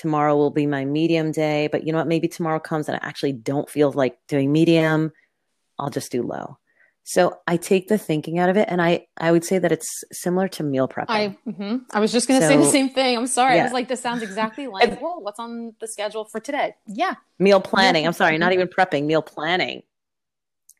[0.00, 2.06] Tomorrow will be my medium day, but you know what?
[2.06, 5.12] Maybe tomorrow comes and I actually don't feel like doing medium.
[5.78, 6.56] I'll just do low.
[7.02, 10.04] So I take the thinking out of it, and I I would say that it's
[10.10, 11.10] similar to meal prep.
[11.10, 11.78] I mm-hmm.
[11.90, 13.14] I was just going to so, say the same thing.
[13.14, 13.56] I'm sorry.
[13.56, 13.60] Yeah.
[13.60, 16.76] I was like, this sounds exactly like, whoa, what's on the schedule for today?
[16.86, 18.06] Yeah, meal planning.
[18.06, 19.82] I'm sorry, not even prepping, meal planning.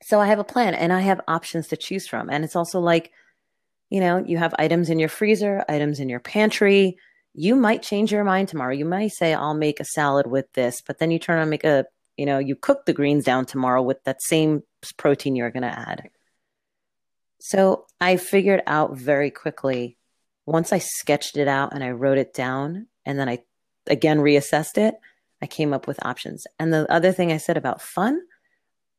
[0.02, 2.80] So I have a plan, and I have options to choose from, and it's also
[2.80, 3.12] like,
[3.90, 6.96] you know, you have items in your freezer, items in your pantry.
[7.40, 8.74] You might change your mind tomorrow.
[8.74, 11.64] You might say, I'll make a salad with this, but then you turn on make
[11.64, 14.62] a, you know, you cook the greens down tomorrow with that same
[14.96, 16.10] protein you're going to add
[17.40, 19.96] so I figured out very quickly
[20.46, 23.38] once I sketched it out and I wrote it down and then I
[23.88, 24.94] again reassessed it,
[25.40, 26.46] I came up with options.
[26.58, 28.20] And the other thing I said about fun,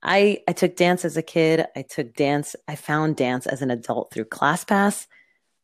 [0.01, 1.65] I I took dance as a kid.
[1.75, 5.06] I took dance, I found dance as an adult through ClassPass.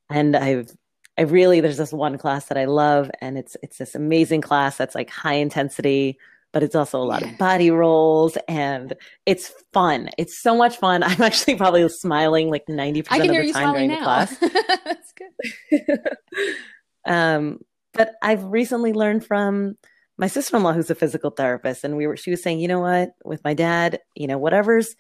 [0.10, 0.72] And I've
[1.18, 4.78] I really there's this one class that I love and it's it's this amazing class
[4.78, 6.18] that's like high intensity
[6.54, 8.94] but it's also a lot of body rolls and
[9.26, 10.10] it's fun.
[10.18, 11.04] It's so much fun.
[11.04, 13.96] I'm actually probably smiling like 90% of the time during now.
[13.98, 14.38] the class.
[14.86, 16.00] That's good.
[17.06, 17.60] um,
[17.94, 19.78] but I've recently learned from
[20.18, 23.12] my sister-in-law who's a physical therapist and we were she was saying, "You know what?
[23.24, 24.96] With my dad, you know, whatever's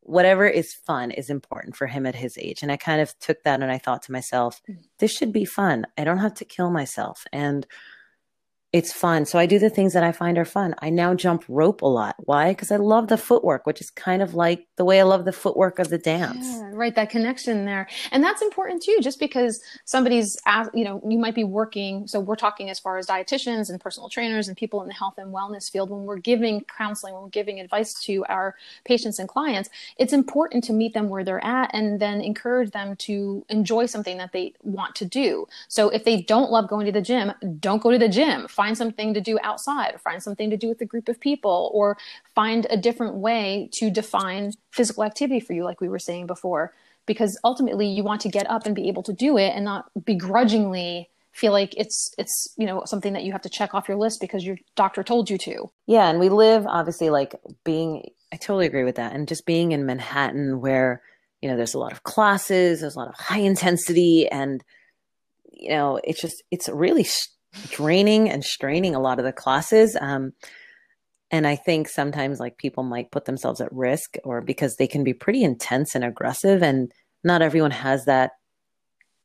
[0.00, 3.42] whatever is fun is important for him at his age." And I kind of took
[3.44, 4.78] that and I thought to myself, mm.
[4.98, 5.86] "This should be fun.
[5.96, 7.66] I don't have to kill myself." And
[8.72, 9.24] it's fun.
[9.24, 10.76] So I do the things that I find are fun.
[10.78, 12.14] I now jump rope a lot.
[12.18, 12.52] Why?
[12.52, 15.32] Because I love the footwork, which is kind of like the way I love the
[15.32, 16.46] footwork of the dance.
[16.46, 16.94] Yeah, right.
[16.94, 17.88] That connection there.
[18.12, 20.36] And that's important too, just because somebody's,
[20.72, 22.06] you know, you might be working.
[22.06, 25.14] So we're talking as far as dietitians and personal trainers and people in the health
[25.18, 25.90] and wellness field.
[25.90, 28.54] When we're giving counseling, when we're giving advice to our
[28.84, 32.94] patients and clients, it's important to meet them where they're at and then encourage them
[32.96, 35.48] to enjoy something that they want to do.
[35.66, 38.76] So if they don't love going to the gym, don't go to the gym find
[38.76, 41.96] something to do outside, or find something to do with a group of people, or
[42.34, 46.74] find a different way to define physical activity for you, like we were saying before.
[47.06, 49.86] Because ultimately, you want to get up and be able to do it and not
[50.04, 53.96] begrudgingly feel like it's it's you know something that you have to check off your
[53.96, 58.36] list because your doctor told you to yeah and we live obviously like being i
[58.36, 61.00] totally agree with that and just being in manhattan where
[61.40, 64.64] you know there's a lot of classes there's a lot of high intensity and
[65.52, 67.06] you know it's just it's really
[67.70, 69.96] draining and straining a lot of the classes.
[70.00, 70.32] Um,
[71.30, 75.04] and I think sometimes like people might put themselves at risk or because they can
[75.04, 78.32] be pretty intense and aggressive and not everyone has that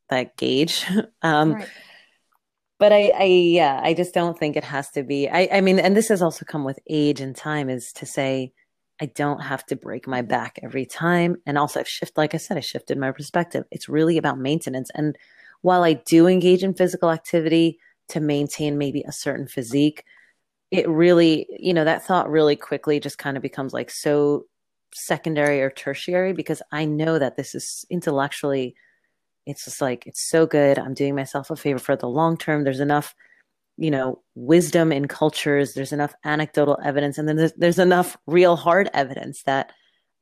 [0.10, 0.86] that gauge.
[1.22, 1.70] um, right.
[2.78, 5.30] But I, I, yeah, I just don't think it has to be.
[5.30, 8.52] I, I mean, and this has also come with age and time is to say,
[9.00, 11.38] I don't have to break my back every time.
[11.46, 13.64] And also, I've shifted, like I said, I shifted my perspective.
[13.72, 14.90] It's really about maintenance.
[14.94, 15.18] And
[15.62, 20.04] while I do engage in physical activity, to maintain maybe a certain physique
[20.72, 24.46] it really you know that thought really quickly just kind of becomes like so
[24.94, 28.76] secondary or tertiary because i know that this is intellectually
[29.46, 30.80] it's just like it's so good.
[30.80, 32.64] I'm doing myself a favor for the long term.
[32.64, 33.16] There's enough
[33.78, 35.74] you know wisdom in cultures.
[35.74, 37.18] There's enough anecdotal evidence.
[37.18, 39.72] And then there's, there's enough real hard evidence that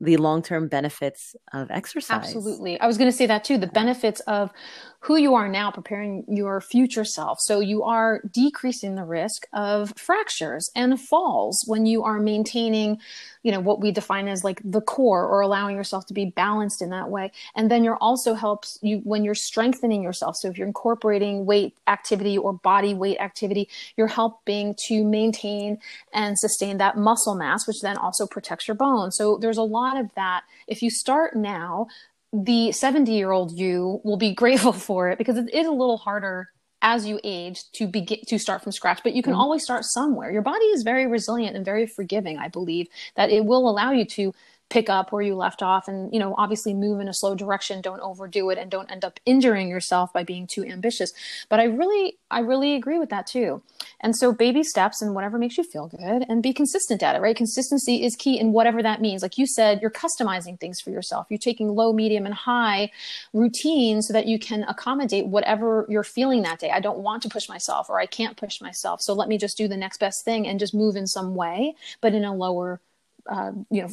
[0.03, 2.23] the long-term benefits of exercise.
[2.23, 2.79] Absolutely.
[2.79, 4.51] I was going to say that too, the benefits of
[4.99, 7.37] who you are now preparing your future self.
[7.41, 12.99] So you are decreasing the risk of fractures and falls when you are maintaining
[13.43, 16.81] you know what we define as like the core or allowing yourself to be balanced
[16.81, 20.57] in that way and then you're also helps you when you're strengthening yourself so if
[20.57, 25.77] you're incorporating weight activity or body weight activity you're helping to maintain
[26.13, 29.92] and sustain that muscle mass which then also protects your bones so there's a lot
[29.97, 31.87] of that if you start now
[32.31, 35.97] the 70 year old you will be grateful for it because it is a little
[35.97, 36.49] harder
[36.81, 39.41] as you age to begin to start from scratch but you can mm-hmm.
[39.41, 43.45] always start somewhere your body is very resilient and very forgiving i believe that it
[43.45, 44.33] will allow you to
[44.73, 45.87] pick up where you left off.
[45.87, 47.79] And you know obviously move in a slow direction.
[47.79, 51.13] Don't overdo it and don't end up injuring yourself by being too ambitious.
[51.47, 53.61] But i really i really agree with that too.
[54.01, 57.21] And so baby steps and whatever makes you feel good and be consistent at it
[57.21, 57.35] right?
[57.35, 59.21] Consistency is key in whatever that means.
[59.21, 61.27] Like you said you're customizing things for yourself.
[61.29, 62.91] You're taking low medium and high
[63.31, 66.71] routines so that you can accommodate whatever you're feeling that day.
[66.71, 69.01] I don't want to push myself or i can't push myself.
[69.01, 71.75] So let me just do the next best thing and just move in some way
[72.01, 72.81] but in a lower
[73.29, 73.89] uh, you know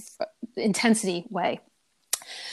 [0.57, 1.61] intensity way.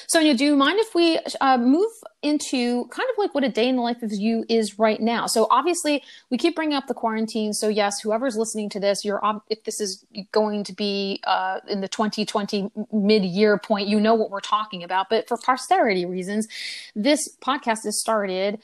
[0.08, 3.68] Sonia, do you mind if we uh, move into kind of like what a day
[3.68, 5.28] in the life of you is right now?
[5.28, 7.54] So obviously, we keep bringing up the quarantine.
[7.54, 11.82] So yes, whoever's listening to this, you're if this is going to be uh, in
[11.82, 15.08] the 2020 mid-year point, you know what we're talking about.
[15.10, 16.48] But for posterity reasons,
[16.96, 18.60] this podcast is started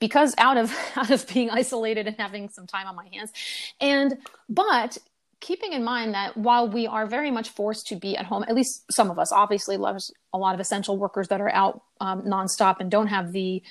[0.00, 3.32] because out of out of being isolated and having some time on my hands
[3.80, 4.98] and but
[5.40, 8.54] keeping in mind that while we are very much forced to be at home, at
[8.54, 12.22] least some of us, obviously, there's a lot of essential workers that are out um,
[12.22, 13.62] nonstop and don't have the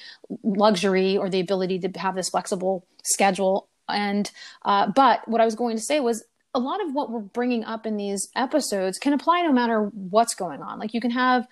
[0.43, 3.67] luxury or the ability to have this flexible schedule.
[3.89, 4.29] And
[4.63, 7.63] uh, but what I was going to say was a lot of what we're bringing
[7.63, 10.79] up in these episodes can apply no matter what's going on.
[10.79, 11.47] Like you can have,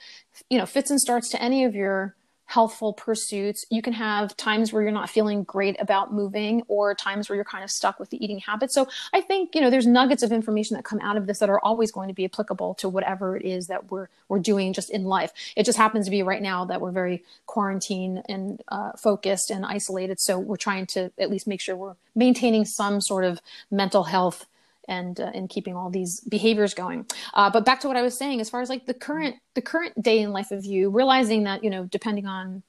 [0.50, 3.66] you know, fits and starts to any of your healthful pursuits.
[3.70, 7.44] You can have times where you're not feeling great about moving or times where you're
[7.44, 8.72] kind of stuck with the eating habit.
[8.72, 11.50] So I think, you know, there's nuggets of information that come out of this that
[11.50, 14.90] are always going to be applicable to whatever it is that we're we're doing just
[14.90, 15.32] in life.
[15.56, 19.66] It just happens to be right now that we're very quarantine and uh, focused and
[19.66, 20.20] isolated.
[20.20, 24.46] So we're trying to at least make sure we're maintaining some sort of mental health
[24.88, 27.06] and uh, in keeping all these behaviors going.
[27.34, 29.62] Uh, but back to what I was saying, as far as like the current the
[29.62, 32.64] current day in life of you, realizing that you know depending on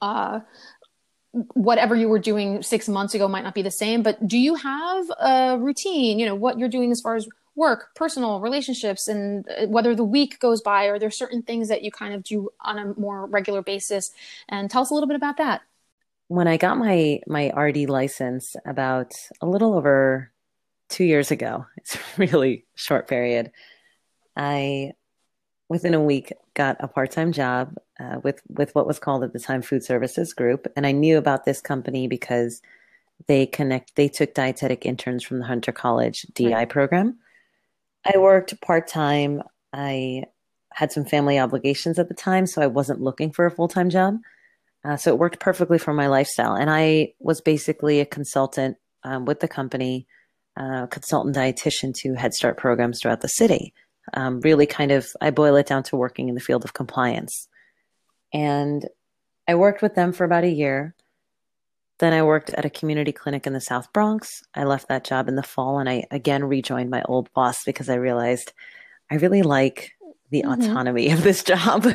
[0.00, 0.40] uh,
[1.54, 4.02] whatever you were doing six months ago might not be the same.
[4.02, 6.18] But do you have a routine?
[6.18, 10.04] You know what you're doing as far as work, personal relationships, and uh, whether the
[10.04, 13.26] week goes by, or there's certain things that you kind of do on a more
[13.26, 14.10] regular basis.
[14.48, 15.62] And tell us a little bit about that.
[16.28, 20.31] When I got my my RD license about a little over
[20.92, 21.66] two years ago.
[21.78, 23.50] It's a really short period.
[24.36, 24.92] I,
[25.68, 29.32] within a week, got a part time job uh, with with what was called at
[29.32, 32.62] the time Food Services Group, and I knew about this company because
[33.26, 33.96] they connect.
[33.96, 36.68] They took dietetic interns from the Hunter College DI right.
[36.68, 37.18] program.
[38.04, 39.42] I worked part time.
[39.72, 40.24] I
[40.72, 43.90] had some family obligations at the time, so I wasn't looking for a full time
[43.90, 44.18] job.
[44.84, 49.24] Uh, so it worked perfectly for my lifestyle, and I was basically a consultant um,
[49.24, 50.06] with the company
[50.56, 53.72] uh, consultant dietitian to Head Start programs throughout the city.
[54.14, 57.48] Um, really, kind of, I boil it down to working in the field of compliance.
[58.32, 58.86] And
[59.46, 60.94] I worked with them for about a year.
[61.98, 64.42] Then I worked at a community clinic in the South Bronx.
[64.54, 67.88] I left that job in the fall and I again rejoined my old boss because
[67.88, 68.52] I realized
[69.10, 69.92] I really like
[70.30, 70.62] the mm-hmm.
[70.62, 71.86] autonomy of this job.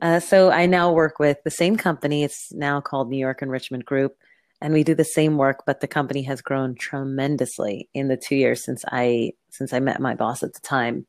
[0.00, 2.24] Uh, so I now work with the same company.
[2.24, 4.16] It's now called New York Enrichment Group
[4.60, 8.36] and we do the same work but the company has grown tremendously in the two
[8.36, 11.06] years since i since i met my boss at the time.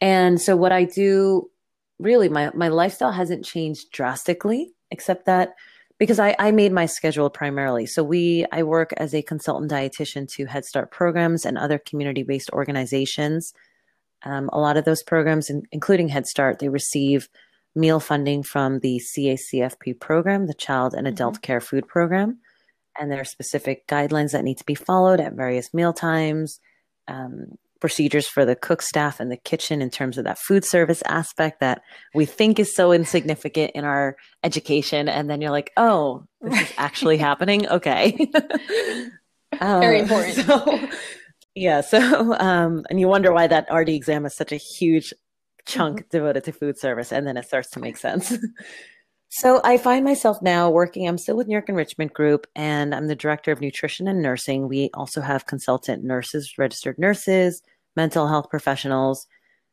[0.00, 1.50] And so what i do
[1.98, 5.54] really my my lifestyle hasn't changed drastically except that
[5.98, 7.86] because I, I made my schedule primarily.
[7.86, 12.50] So we i work as a consultant dietitian to head start programs and other community-based
[12.50, 13.54] organizations.
[14.24, 17.28] Um, a lot of those programs in, including head start they receive
[17.76, 21.42] meal funding from the cacfp program the child and adult mm-hmm.
[21.42, 22.38] care food program
[22.98, 26.60] and there are specific guidelines that need to be followed at various meal times,
[27.08, 31.02] um, procedures for the cook staff and the kitchen in terms of that food service
[31.06, 31.82] aspect that
[32.14, 35.06] we think is so insignificant in our education.
[35.06, 37.68] And then you're like, oh, this is actually happening.
[37.68, 38.30] Okay.
[39.60, 40.34] Very um, important.
[40.34, 40.88] So,
[41.54, 41.82] yeah.
[41.82, 45.12] So, um, and you wonder why that RD exam is such a huge
[45.66, 46.08] chunk mm-hmm.
[46.10, 47.12] devoted to food service.
[47.12, 48.32] And then it starts to make sense.
[49.36, 53.08] So I find myself now working, I'm still with New York Enrichment Group, and I'm
[53.08, 54.68] the director of nutrition and nursing.
[54.68, 57.60] We also have consultant nurses, registered nurses,
[57.96, 59.26] mental health professionals,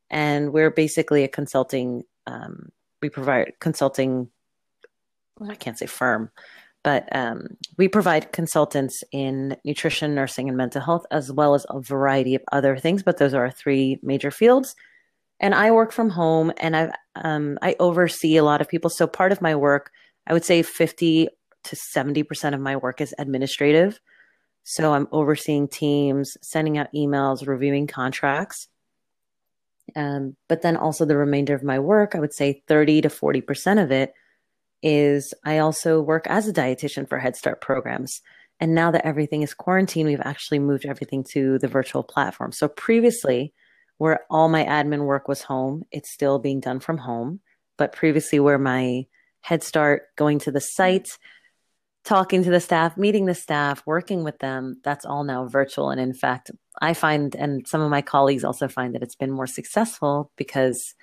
[0.10, 2.69] and we're basically a consulting, um,
[3.04, 4.30] we provide consulting,
[5.47, 6.32] I can't say firm,
[6.84, 11.80] but um, we provide consultants in nutrition, nursing, and mental health, as well as a
[11.80, 13.04] variety of other things.
[13.04, 14.76] But those are our three major fields
[15.42, 18.90] and I work from home and I um, I oversee a lot of people.
[18.90, 19.92] So part of my work,
[20.28, 21.28] I would say 50
[21.64, 24.00] to 70% of my work is administrative.
[24.64, 28.68] So I'm overseeing teams, sending out emails, reviewing contracts.
[29.96, 33.84] Um, but then also the remainder of my work, I would say 30 to 40%
[33.84, 34.14] of it
[34.84, 38.22] is I also work as a dietitian for Head Start programs.
[38.60, 42.52] And now that everything is quarantined, we've actually moved everything to the virtual platform.
[42.52, 43.54] So previously,
[44.02, 45.84] where all my admin work was home.
[45.91, 47.39] It's still being done from home.
[47.78, 49.06] But previously, where my
[49.41, 51.20] Head Start, going to the site,
[52.04, 55.91] talking to the staff, meeting the staff, working with them, that's all now virtual.
[55.91, 56.49] And in fact,
[56.82, 60.95] I find, and some of my colleagues also find that it's been more successful because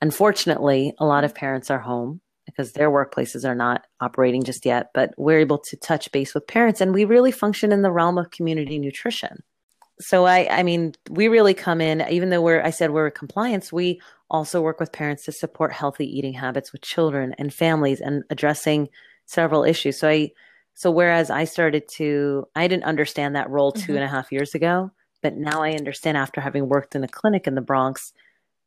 [0.00, 4.90] unfortunately, a lot of parents are home because their workplaces are not operating just yet,
[4.94, 8.16] but we're able to touch base with parents and we really function in the realm
[8.16, 9.42] of community nutrition.
[10.00, 13.72] So I I mean, we really come in even though we're I said we're compliance,
[13.72, 18.24] we also work with parents to support healthy eating habits with children and families and
[18.30, 18.88] addressing
[19.26, 19.98] several issues.
[19.98, 20.32] So I
[20.74, 23.96] so whereas I started to I didn't understand that role two mm-hmm.
[23.96, 24.90] and a half years ago,
[25.22, 28.12] but now I understand after having worked in a clinic in the Bronx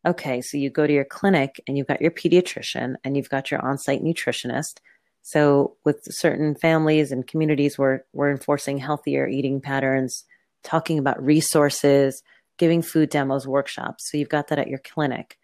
[0.08, 3.52] okay, so you go to your clinic and you've got your pediatrician and you've got
[3.52, 4.80] your on site nutritionist.
[5.22, 10.24] So, with certain families and communities, we're, we're enforcing healthier eating patterns,
[10.68, 12.22] talking about resources,
[12.58, 14.10] giving food demos, workshops.
[14.10, 15.38] So, you've got that at your clinic.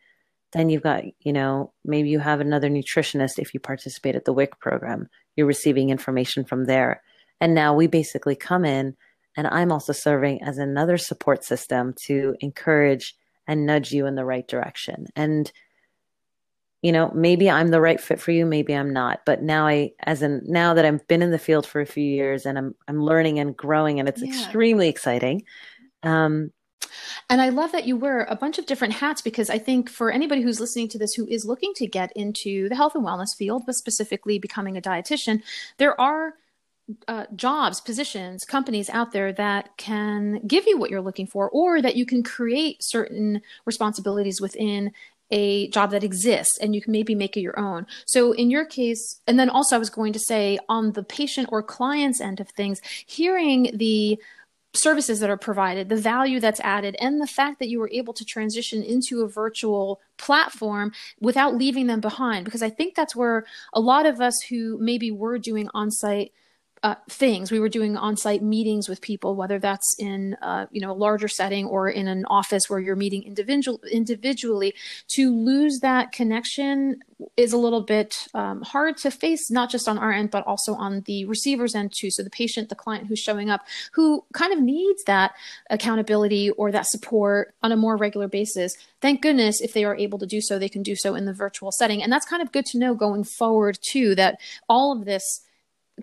[0.51, 4.33] Then you've got, you know, maybe you have another nutritionist if you participate at the
[4.33, 5.09] WIC program.
[5.35, 7.01] You're receiving information from there.
[7.41, 8.95] And now we basically come in,
[9.35, 13.15] and I'm also serving as another support system to encourage
[13.47, 15.07] and nudge you in the right direction.
[15.15, 15.51] And
[16.83, 19.21] you know, maybe I'm the right fit for you, maybe I'm not.
[19.25, 22.03] But now I as in now that I've been in the field for a few
[22.03, 24.27] years and I'm I'm learning and growing and it's yeah.
[24.27, 25.43] extremely exciting.
[26.03, 26.51] Um
[27.29, 30.11] and I love that you wear a bunch of different hats because I think for
[30.11, 33.33] anybody who's listening to this who is looking to get into the health and wellness
[33.35, 35.41] field, but specifically becoming a dietitian,
[35.77, 36.33] there are
[37.07, 41.81] uh, jobs, positions, companies out there that can give you what you're looking for, or
[41.81, 44.91] that you can create certain responsibilities within
[45.33, 47.87] a job that exists and you can maybe make it your own.
[48.05, 51.49] So, in your case, and then also I was going to say on the patient
[51.51, 54.19] or client's end of things, hearing the
[54.75, 58.13] services that are provided, the value that's added, and the fact that you were able
[58.13, 62.45] to transition into a virtual platform without leaving them behind.
[62.45, 66.31] Because I think that's where a lot of us who maybe were doing on site
[66.83, 67.49] uh, things.
[67.49, 71.29] We were doing on-site meetings with people, whether that's in uh, you know a larger
[71.29, 74.75] setting or in an office where you're meeting individual individually.
[75.09, 76.99] To lose that connection
[77.37, 80.73] is a little bit um, hard to face, not just on our end, but also
[80.73, 82.11] on the receiver's end too.
[82.11, 83.61] So the patient, the client who's showing up,
[83.93, 85.31] who kind of needs that
[85.69, 88.75] accountability or that support on a more regular basis.
[88.99, 91.33] Thank goodness if they are able to do so, they can do so in the
[91.33, 94.15] virtual setting, and that's kind of good to know going forward too.
[94.15, 95.43] That all of this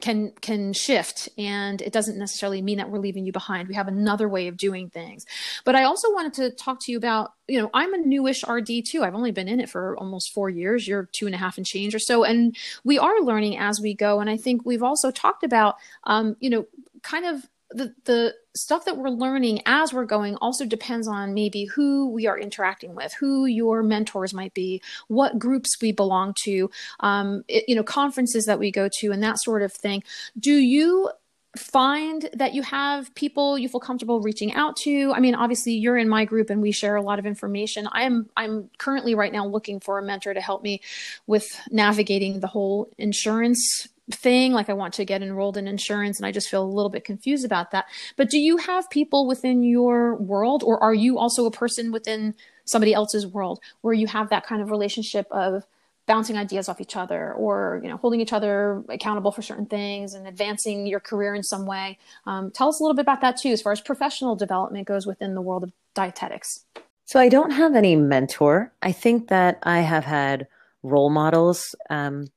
[0.01, 3.69] can can shift and it doesn't necessarily mean that we're leaving you behind.
[3.69, 5.27] We have another way of doing things.
[5.65, 8.71] But i also wanted to talk to you about you know i'm a newish rd
[8.87, 9.03] too.
[9.03, 10.87] I've only been in it for almost four years.
[10.87, 12.23] You're two and a half and change or so.
[12.23, 14.21] And we are learning as we go.
[14.21, 16.67] And i think we've also talked about um, you know
[17.03, 21.65] kind of the the stuff that we're learning as we're going also depends on maybe
[21.65, 26.69] who we are interacting with, who your mentors might be, what groups we belong to,
[27.01, 30.03] um, it, you know, conferences that we go to, and that sort of thing.
[30.39, 31.11] Do you
[31.57, 35.97] find that you have people you feel comfortable reaching out to i mean obviously you're
[35.97, 39.45] in my group and we share a lot of information i'm i'm currently right now
[39.45, 40.81] looking for a mentor to help me
[41.27, 46.27] with navigating the whole insurance thing like i want to get enrolled in insurance and
[46.27, 47.87] i just feel a little bit confused about that.
[48.17, 52.35] But do you have people within your world or are you also a person within
[52.65, 55.65] somebody else's world where you have that kind of relationship of
[56.07, 60.15] bouncing ideas off each other or you know holding each other accountable for certain things
[60.15, 61.99] and advancing your career in some way?
[62.27, 65.07] Um, tell us a little bit about that too as far as professional development goes
[65.07, 66.65] within the world of dietetics.
[67.05, 68.73] So i don't have any mentor.
[68.83, 70.47] I think that i have had
[70.83, 72.29] role models um,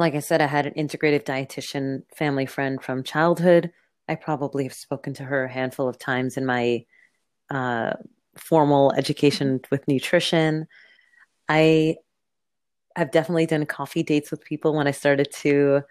[0.00, 3.72] like I said, I had an integrative dietitian family friend from childhood.
[4.08, 6.84] I probably have spoken to her a handful of times in my
[7.50, 7.94] uh,
[8.36, 10.66] formal education with nutrition.
[11.48, 11.96] I
[12.96, 15.82] have definitely done coffee dates with people when I started to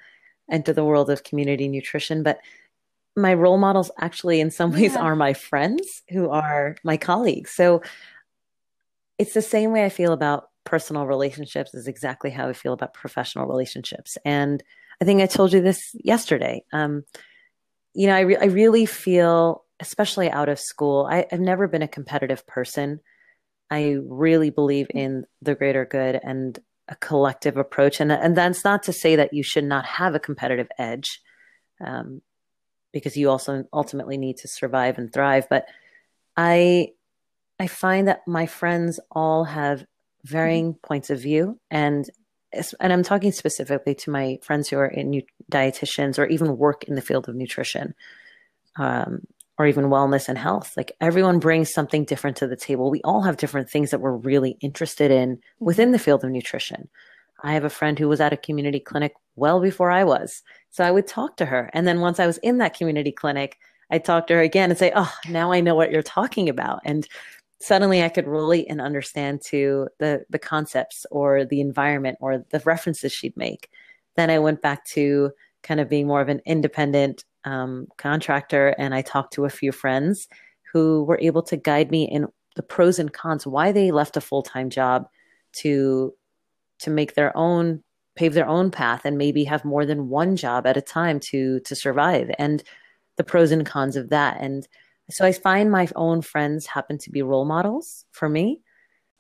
[0.50, 2.40] enter the world of community nutrition, but
[3.16, 5.02] my role models actually in some ways yeah.
[5.02, 7.52] are my friends who are my colleagues.
[7.52, 7.82] So
[9.18, 12.94] it's the same way I feel about personal relationships is exactly how I feel about
[12.94, 14.18] professional relationships.
[14.26, 14.62] And
[15.02, 16.64] I think I told you this yesterday.
[16.74, 17.04] Um,
[17.94, 21.82] you know, I, re- I really feel, especially out of school, I, I've never been
[21.82, 23.00] a competitive person.
[23.70, 28.00] I really believe in the greater good and a collective approach.
[28.00, 31.22] And, and that's not to say that you should not have a competitive edge,
[31.84, 32.22] um,
[32.94, 35.48] because you also ultimately need to survive and thrive.
[35.50, 35.66] But
[36.38, 36.90] I,
[37.60, 39.86] I find that my friends all have
[40.26, 40.88] varying mm-hmm.
[40.88, 42.10] points of view and
[42.80, 45.22] and I'm talking specifically to my friends who are in
[45.52, 47.94] dietitians or even work in the field of nutrition.
[48.78, 50.74] Um, or even wellness and health.
[50.76, 52.92] Like everyone brings something different to the table.
[52.92, 56.90] We all have different things that we're really interested in within the field of nutrition.
[57.42, 60.42] I have a friend who was at a community clinic well before I was.
[60.72, 61.70] So I would talk to her.
[61.74, 63.58] And then once I was in that community clinic,
[63.92, 66.82] I'd talk to her again and say, Oh, now I know what you're talking about.
[66.84, 67.08] And
[67.60, 72.60] suddenly I could relate and understand to the the concepts or the environment or the
[72.66, 73.70] references she'd make.
[74.16, 75.32] Then I went back to
[75.64, 79.72] kind of being more of an independent um, contractor, and I talked to a few
[79.72, 80.28] friends
[80.74, 84.22] who were able to guide me in the pros and cons, why they left a
[84.22, 85.08] full time job
[85.58, 86.14] to
[86.80, 87.84] to make their own
[88.16, 91.60] pave their own path and maybe have more than one job at a time to
[91.62, 92.64] to survive and
[93.18, 94.68] the pros and cons of that and
[95.10, 98.62] so i find my own friends happen to be role models for me.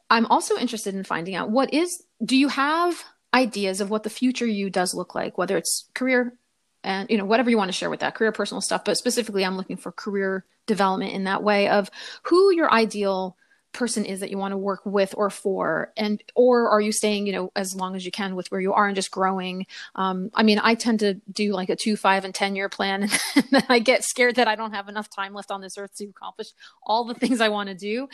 [0.09, 4.09] I'm also interested in finding out what is do you have ideas of what the
[4.09, 6.37] future you does look like whether it's career
[6.83, 9.43] and you know whatever you want to share with that career personal stuff but specifically
[9.43, 11.89] i'm looking for career development in that way of
[12.23, 13.35] who your ideal
[13.75, 17.27] person is that you want to work with or for and or are you staying
[17.27, 19.67] you know as long as you can with where you are and just growing?
[19.93, 23.03] Um, i mean i tend to do like a two five and ten year plan
[23.35, 25.95] and then i get scared that i don't have enough time left on this earth
[25.97, 26.47] to accomplish
[26.81, 28.07] all the things i want to do.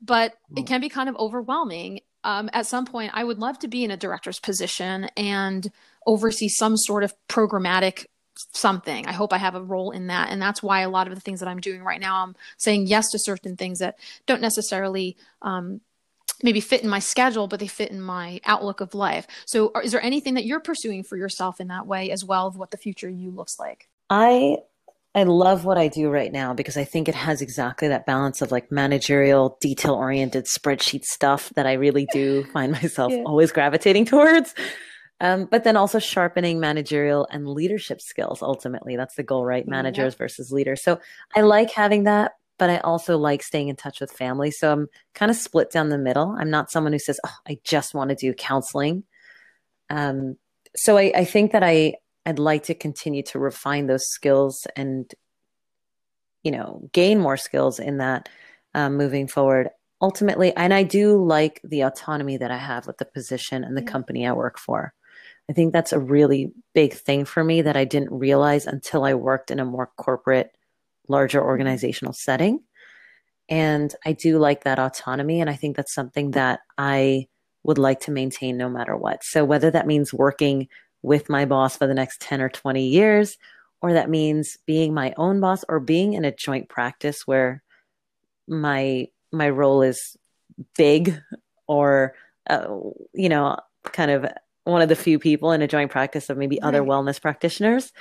[0.00, 2.00] But it can be kind of overwhelming.
[2.24, 5.70] Um, at some point i would love to be in a director's position and
[6.06, 8.06] oversee some sort of programmatic
[8.52, 9.06] something.
[9.06, 10.30] I hope I have a role in that.
[10.30, 12.86] And that's why a lot of the things that I'm doing right now, I'm saying
[12.86, 15.80] yes to certain things that don't necessarily um,
[16.42, 19.26] maybe fit in my schedule, but they fit in my outlook of life.
[19.46, 22.56] So, is there anything that you're pursuing for yourself in that way as well of
[22.56, 23.88] what the future you looks like?
[24.10, 24.58] I
[25.14, 28.40] I love what I do right now because I think it has exactly that balance
[28.42, 33.22] of like managerial, detail oriented spreadsheet stuff that I really do find myself yeah.
[33.24, 34.54] always gravitating towards.
[35.20, 38.40] Um, but then also sharpening managerial and leadership skills.
[38.40, 39.66] Ultimately, that's the goal, right?
[39.66, 40.18] Managers yeah.
[40.18, 40.82] versus leaders.
[40.82, 41.00] So
[41.34, 44.52] I like having that, but I also like staying in touch with family.
[44.52, 46.36] So I'm kind of split down the middle.
[46.38, 49.02] I'm not someone who says, "Oh, I just want to do counseling."
[49.90, 50.36] Um,
[50.76, 51.94] so I, I think that I
[52.24, 55.12] I'd like to continue to refine those skills and
[56.42, 58.28] you know gain more skills in that
[58.74, 63.04] um, moving forward ultimately and i do like the autonomy that i have with the
[63.04, 63.90] position and the yeah.
[63.90, 64.92] company i work for
[65.50, 69.14] I think that's a really big thing for me that I didn't realize until I
[69.14, 70.54] worked in a more corporate,
[71.08, 72.60] larger organizational setting.
[73.48, 75.40] And I do like that autonomy.
[75.40, 77.28] And I think that's something that I
[77.62, 79.24] would like to maintain no matter what.
[79.24, 80.68] So, whether that means working
[81.02, 83.38] with my boss for the next 10 or 20 years,
[83.80, 87.62] or that means being my own boss or being in a joint practice where
[88.46, 90.16] my my role is
[90.76, 91.20] big
[91.66, 92.14] or
[92.50, 92.66] uh,
[93.14, 94.26] you know kind of
[94.68, 96.68] one of the few people in a joint practice of maybe right.
[96.68, 97.92] other wellness practitioners.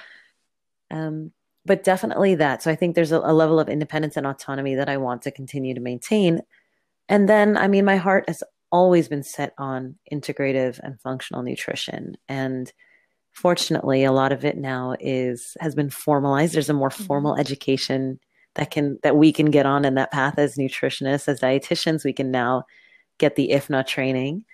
[0.91, 1.31] Um,
[1.65, 2.63] but definitely that.
[2.63, 5.31] So I think there's a, a level of independence and autonomy that I want to
[5.31, 6.41] continue to maintain.
[7.09, 12.17] And then, I mean, my heart has always been set on integrative and functional nutrition.
[12.27, 12.71] And
[13.33, 16.53] fortunately, a lot of it now is has been formalized.
[16.53, 17.03] There's a more mm-hmm.
[17.03, 18.19] formal education
[18.55, 22.03] that can that we can get on in that path as nutritionists, as dietitians.
[22.03, 22.63] We can now
[23.17, 24.45] get the if not training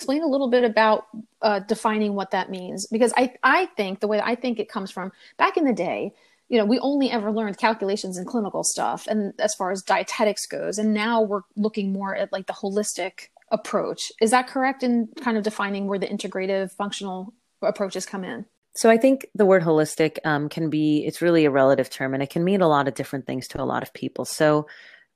[0.00, 1.06] explain a little bit about
[1.42, 4.90] uh, defining what that means because I, I think the way I think it comes
[4.90, 6.14] from back in the day
[6.48, 10.46] you know we only ever learned calculations and clinical stuff and as far as dietetics
[10.46, 15.08] goes and now we're looking more at like the holistic approach is that correct in
[15.22, 18.46] kind of defining where the integrative functional approaches come in
[18.76, 22.22] so I think the word holistic um, can be it's really a relative term and
[22.22, 24.24] it can mean a lot of different things to a lot of people.
[24.24, 24.68] So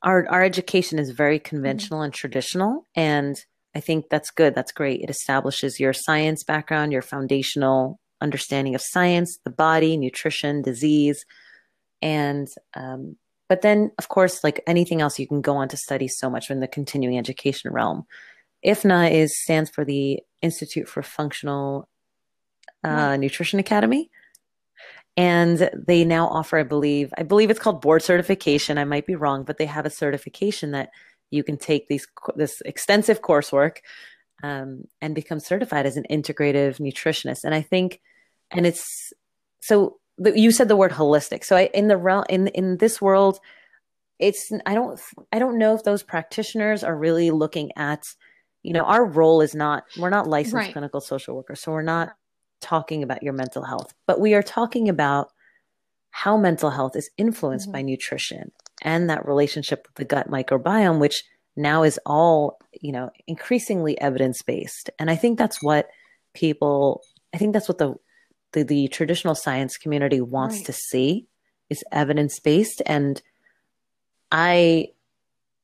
[0.03, 2.07] our our education is very conventional mm-hmm.
[2.07, 3.37] and traditional and
[3.75, 4.55] I think that's good.
[4.55, 5.01] That's great.
[5.01, 11.25] It establishes your science background, your foundational understanding of science, the body, nutrition, disease,
[12.01, 13.17] and um,
[13.49, 16.51] but then of course, like anything else, you can go on to study so much
[16.51, 18.07] in the continuing education realm.
[18.65, 21.89] IFNA is stands for the Institute for Functional
[22.83, 24.11] uh, Nutrition Academy,
[25.17, 28.79] and they now offer, I believe, I believe it's called board certification.
[28.79, 30.91] I might be wrong, but they have a certification that
[31.31, 32.07] you can take these
[32.37, 33.79] this extensive coursework
[34.43, 37.45] um, and become certified as an integrative nutritionist.
[37.45, 38.01] And I think,
[38.51, 39.13] and it's
[39.61, 41.45] so the, you said the word holistic.
[41.45, 43.41] So I, in the realm in in this world,
[44.19, 45.01] it's I don't
[45.33, 48.05] I don't know if those practitioners are really looking at,
[48.63, 50.73] you know, our role is not we're not licensed right.
[50.73, 52.15] clinical social workers, so we're not
[52.61, 55.29] talking about your mental health, but we are talking about
[56.11, 57.73] how mental health is influenced mm-hmm.
[57.73, 58.53] by nutrition
[58.83, 61.25] and that relationship with the gut microbiome, which
[61.57, 64.91] now is all, you know, increasingly evidence based.
[64.99, 65.89] And I think that's what
[66.35, 67.03] people,
[67.33, 67.95] I think that's what the,
[68.53, 70.67] the, the traditional science community wants right.
[70.67, 71.27] to see
[71.71, 72.83] is evidence based.
[72.87, 73.23] And
[74.33, 74.89] I,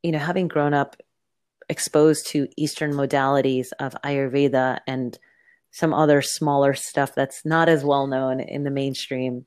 [0.02, 0.96] you know, having grown up
[1.68, 5.18] exposed to Eastern modalities of Ayurveda and
[5.70, 9.46] some other smaller stuff that's not as well known in the mainstream.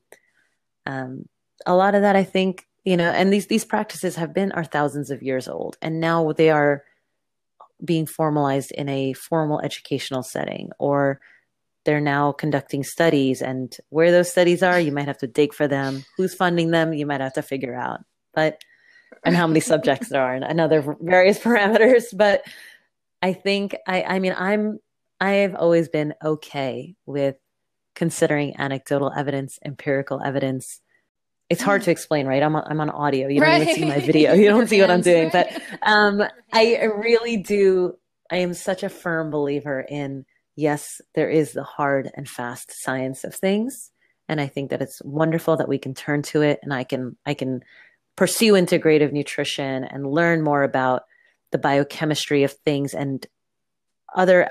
[0.86, 1.28] Um,
[1.66, 4.64] a lot of that, I think, you know, and these these practices have been are
[4.64, 6.84] thousands of years old, and now they are
[7.84, 11.20] being formalized in a formal educational setting, or
[11.84, 13.42] they're now conducting studies.
[13.42, 16.04] And where those studies are, you might have to dig for them.
[16.16, 18.00] Who's funding them, you might have to figure out.
[18.34, 18.62] But
[19.24, 22.04] and how many subjects there are, and other various parameters.
[22.16, 22.44] But
[23.22, 24.78] I think I, I mean, I'm
[25.20, 27.36] I've always been okay with
[27.94, 30.80] considering anecdotal evidence, empirical evidence.
[31.54, 32.42] It's hard to explain, right?
[32.42, 33.28] I'm on, I'm on audio.
[33.28, 34.34] You don't even see my video.
[34.34, 35.30] You don't see what I'm doing.
[35.32, 35.52] But
[35.82, 36.20] um,
[36.52, 37.96] I really do.
[38.28, 40.24] I am such a firm believer in
[40.56, 43.92] yes, there is the hard and fast science of things,
[44.28, 47.16] and I think that it's wonderful that we can turn to it, and I can
[47.24, 47.62] I can
[48.16, 51.02] pursue integrative nutrition and learn more about
[51.52, 53.24] the biochemistry of things and
[54.16, 54.50] other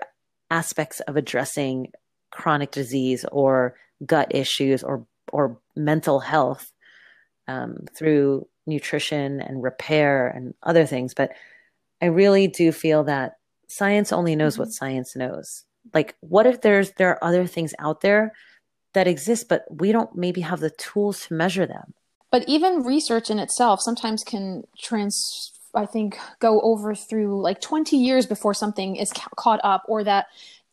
[0.49, 1.91] aspects of addressing
[2.31, 3.75] chronic disease or
[4.05, 6.72] gut issues or or mental health
[7.47, 11.13] um, through nutrition and repair and other things.
[11.13, 11.31] But
[12.01, 13.37] I really do feel that
[13.67, 14.85] science only knows what mm-hmm.
[14.85, 15.65] science knows.
[15.93, 18.33] Like, what if there's there are other things out there
[18.93, 21.93] that exist, but we don't maybe have the tools to measure them?
[22.31, 27.97] But even research in itself sometimes can trans I think go over through like 20
[27.97, 30.27] years before something is ca- caught up or that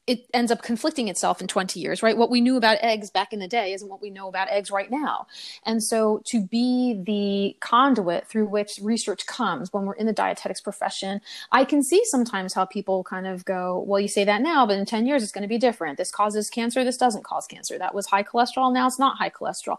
[0.06, 2.16] it ends up conflicting itself in 20 years, right?
[2.16, 4.70] What we knew about eggs back in the day isn't what we know about eggs
[4.70, 5.26] right now.
[5.64, 10.60] And so to be the conduit through which research comes when we're in the dietetics
[10.60, 11.20] profession,
[11.52, 14.78] I can see sometimes how people kind of go, well, you say that now, but
[14.78, 15.98] in 10 years it's going to be different.
[15.98, 17.78] This causes cancer, this doesn't cause cancer.
[17.78, 19.78] That was high cholesterol, now it's not high cholesterol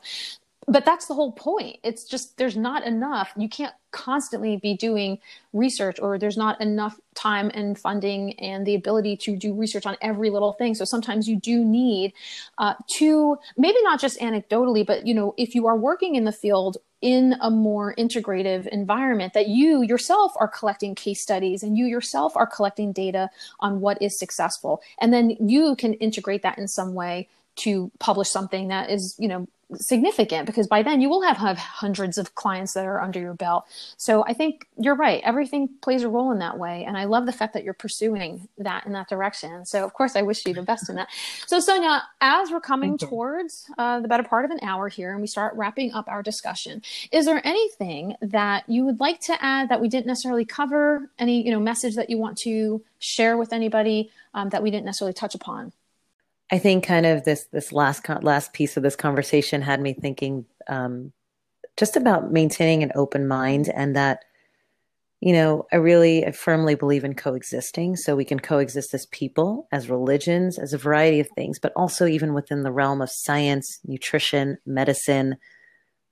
[0.67, 1.77] but that's the whole point.
[1.83, 3.33] It's just there's not enough.
[3.35, 5.19] You can't constantly be doing
[5.53, 9.97] research or there's not enough time and funding and the ability to do research on
[10.01, 10.75] every little thing.
[10.75, 12.13] So sometimes you do need
[12.57, 16.31] uh, to maybe not just anecdotally but you know if you are working in the
[16.31, 21.85] field in a more integrative environment that you yourself are collecting case studies and you
[21.85, 24.81] yourself are collecting data on what is successful.
[24.99, 29.27] And then you can integrate that in some way to publish something that is you
[29.27, 33.19] know significant because by then you will have, have hundreds of clients that are under
[33.19, 33.65] your belt.
[33.97, 35.21] So I think you're right.
[35.23, 36.83] Everything plays a role in that way.
[36.83, 39.65] And I love the fact that you're pursuing that in that direction.
[39.65, 41.09] So of course I wish you the best in that.
[41.47, 45.21] So Sonia, as we're coming towards uh, the better part of an hour here and
[45.21, 46.81] we start wrapping up our discussion,
[47.11, 51.09] is there anything that you would like to add that we didn't necessarily cover?
[51.19, 54.85] Any, you know, message that you want to share with anybody um, that we didn't
[54.85, 55.71] necessarily touch upon?
[56.51, 60.45] I think kind of this this last last piece of this conversation had me thinking
[60.67, 61.13] um,
[61.77, 64.25] just about maintaining an open mind and that
[65.21, 67.95] you know I really I firmly believe in coexisting.
[67.95, 72.05] So we can coexist as people as religions as a variety of things but also
[72.05, 75.37] even within the realm of science nutrition medicine.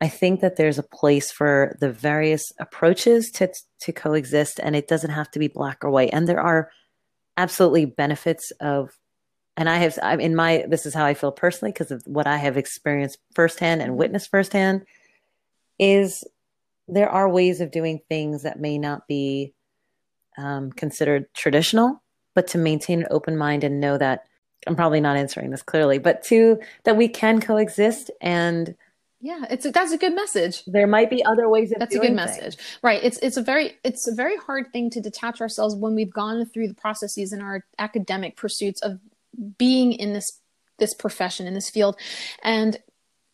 [0.02, 4.88] I think that there's a place for the various approaches to to coexist and it
[4.88, 6.12] doesn't have to be black or white.
[6.14, 6.72] And there are
[7.36, 8.99] absolutely benefits of
[9.60, 12.26] and I have I'm in my this is how I feel personally because of what
[12.26, 14.86] I have experienced firsthand and witnessed firsthand
[15.78, 16.24] is
[16.88, 19.54] there are ways of doing things that may not be
[20.38, 22.02] um, considered traditional,
[22.34, 24.24] but to maintain an open mind and know that
[24.66, 28.76] I'm probably not answering this clearly, but to that we can coexist and
[29.22, 30.64] yeah, it's a, that's a good message.
[30.68, 33.04] There might be other ways of that's a good message, right?
[33.04, 36.46] It's it's a very it's a very hard thing to detach ourselves when we've gone
[36.46, 39.02] through the processes in our academic pursuits of
[39.58, 40.40] being in this
[40.78, 41.98] this profession in this field
[42.42, 42.78] and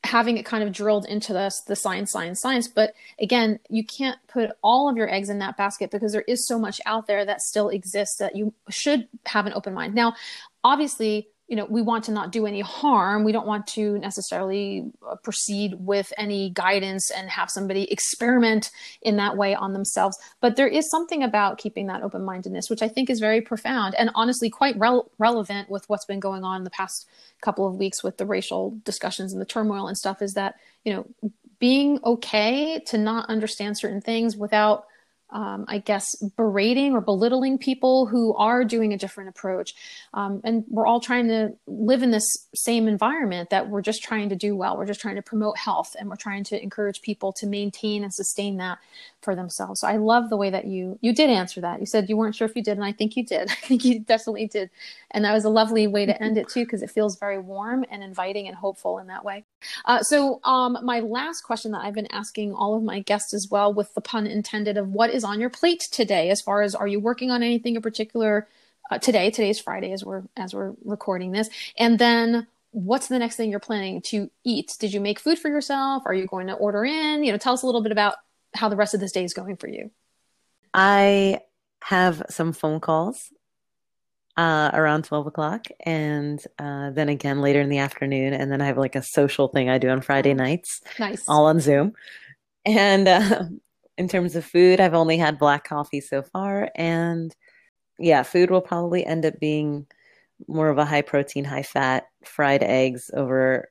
[0.04, 2.68] having it kind of drilled into this the science science science.
[2.68, 6.48] But again you can't put all of your eggs in that basket because there is
[6.48, 9.96] so much out there that still exists that you should have an open mind.
[9.96, 10.16] Now
[10.64, 13.24] obviously you know we want to not do any harm.
[13.24, 18.72] We don't want to necessarily uh, proceed with any guidance and have somebody experiment
[19.02, 20.18] in that way on themselves.
[20.42, 23.96] But there is something about keeping that open mindedness which i think is very profound
[23.96, 27.08] and honestly quite rel- relevant with what's been going on in the past
[27.42, 30.94] couple of weeks with the racial discussions and the turmoil and stuff is that you
[30.94, 34.86] know being okay to not understand certain things without
[35.32, 39.74] um, I guess, berating or belittling people who are doing a different approach.
[40.14, 44.30] Um, and we're all trying to live in this same environment that we're just trying
[44.30, 44.78] to do well.
[44.78, 48.14] We're just trying to promote health and we're trying to encourage people to maintain and
[48.14, 48.78] sustain that
[49.22, 49.82] for themselves.
[49.82, 51.80] So I love the way that you you did answer that.
[51.80, 53.50] You said you weren't sure if you did, and I think you did.
[53.52, 54.70] I think you definitely did.
[55.12, 57.84] And that was a lovely way to end it too, because it feels very warm
[57.90, 59.44] and inviting and hopeful in that way.
[59.86, 63.50] Uh, so, um, my last question that I've been asking all of my guests as
[63.50, 66.30] well, with the pun intended, of what is on your plate today?
[66.30, 68.48] As far as are you working on anything in particular
[68.92, 69.32] uh, today?
[69.32, 73.60] Today's Friday as we're as we're recording this, and then what's the next thing you're
[73.60, 74.76] planning to eat?
[74.80, 76.04] Did you make food for yourself?
[76.06, 77.24] Are you going to order in?
[77.24, 78.16] You know, tell us a little bit about
[78.54, 79.92] how the rest of this day is going for you.
[80.74, 81.40] I
[81.84, 83.32] have some phone calls
[84.38, 88.66] uh, around 12 o'clock and uh, then again later in the afternoon and then i
[88.66, 91.94] have like a social thing i do on friday oh, nights nice all on zoom
[92.66, 93.44] and uh,
[93.98, 97.36] in terms of food i've only had black coffee so far and
[97.98, 99.88] yeah food will probably end up being
[100.48, 103.70] more of a high protein high fat fried eggs over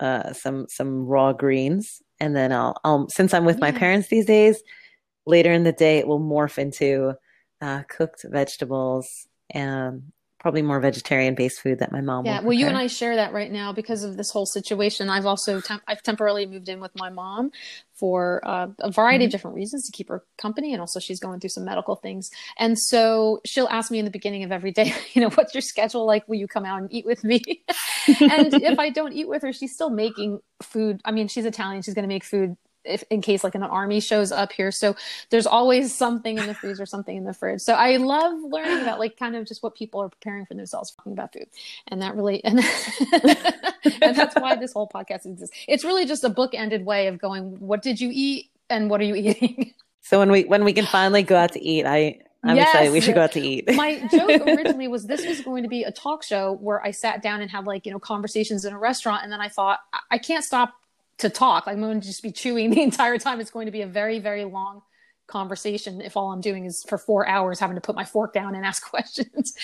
[0.00, 3.70] uh, some some raw greens and then i'll, I'll since i'm with yeah.
[3.70, 4.62] my parents these days
[5.26, 7.12] later in the day it will morph into
[7.60, 10.12] uh, cooked vegetables and
[10.44, 13.32] probably more vegetarian based food that my mom yeah well you and i share that
[13.32, 15.08] right now because of this whole situation.
[15.08, 17.50] I've also temp- i've temporarily moved in with my mom
[17.94, 19.28] for uh, a variety mm-hmm.
[19.28, 22.30] of different reasons to keep her company and also she's going through some medical things.
[22.58, 25.62] And so she'll ask me in the beginning of every day you know what's your
[25.62, 26.28] schedule like?
[26.28, 27.42] Will you come out and eat with me?
[28.06, 31.00] And if i don't eat with her she's still making food.
[31.06, 31.80] I mean she's italian.
[31.82, 34.70] She's going to make food if in case like an army shows up here.
[34.70, 34.96] So
[35.30, 37.60] there's always something in the freezer, something in the fridge.
[37.60, 40.92] So I love learning about like kind of just what people are preparing for themselves
[40.92, 41.46] talking about food.
[41.88, 42.60] And that really and,
[44.02, 45.56] and that's why this whole podcast exists.
[45.68, 49.04] It's really just a book-ended way of going, what did you eat and what are
[49.04, 49.72] you eating?
[50.06, 52.68] So when we when we can finally go out to eat, I I'm yes.
[52.68, 52.92] excited.
[52.92, 53.74] We should go out to eat.
[53.74, 57.22] My joke originally was this was going to be a talk show where I sat
[57.22, 59.22] down and had like, you know, conversations in a restaurant.
[59.22, 59.80] And then I thought,
[60.10, 60.74] I can't stop
[61.18, 61.66] to talk.
[61.66, 63.40] Like I'm going to just be chewing the entire time.
[63.40, 64.82] It's going to be a very, very long
[65.26, 68.54] conversation if all I'm doing is for four hours having to put my fork down
[68.54, 69.54] and ask questions.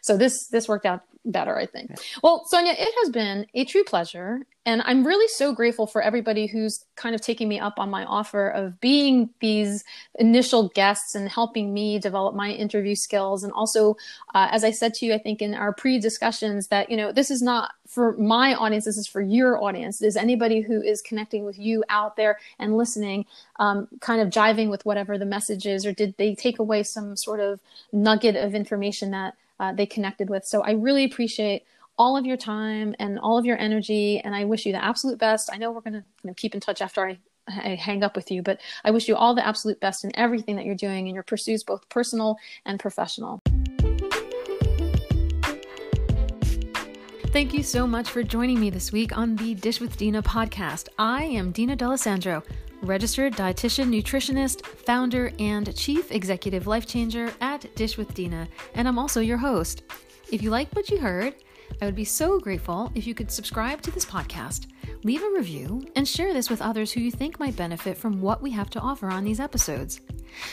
[0.00, 1.92] so this this worked out better, I think.
[2.22, 4.46] Well, Sonia, it has been a true pleasure.
[4.64, 8.04] And I'm really so grateful for everybody who's kind of taking me up on my
[8.04, 9.82] offer of being these
[10.18, 13.44] initial guests and helping me develop my interview skills.
[13.44, 13.96] And also,
[14.34, 17.12] uh, as I said to you, I think in our pre discussions, that, you know,
[17.12, 20.02] this is not for my audience, this is for your audience.
[20.02, 23.24] Is anybody who is connecting with you out there and listening,
[23.58, 27.16] um, kind of jiving with whatever the message is, or did they take away some
[27.16, 27.60] sort of
[27.90, 30.44] nugget of information that uh, they connected with.
[30.44, 31.64] So I really appreciate
[31.96, 35.18] all of your time and all of your energy, and I wish you the absolute
[35.18, 35.50] best.
[35.52, 37.18] I know we're going to you know, keep in touch after I,
[37.48, 40.56] I hang up with you, but I wish you all the absolute best in everything
[40.56, 43.40] that you're doing in your pursuits, both personal and professional.
[47.30, 50.88] Thank you so much for joining me this week on the Dish with Dina podcast.
[50.98, 52.42] I am Dina D'Alessandro
[52.80, 58.98] registered dietitian, nutritionist, founder, and chief executive life changer at Dish with Dina, and I'm
[58.98, 59.82] also your host.
[60.32, 61.34] If you like what you heard,
[61.82, 64.68] I would be so grateful if you could subscribe to this podcast,
[65.04, 68.42] leave a review, and share this with others who you think might benefit from what
[68.42, 70.00] we have to offer on these episodes.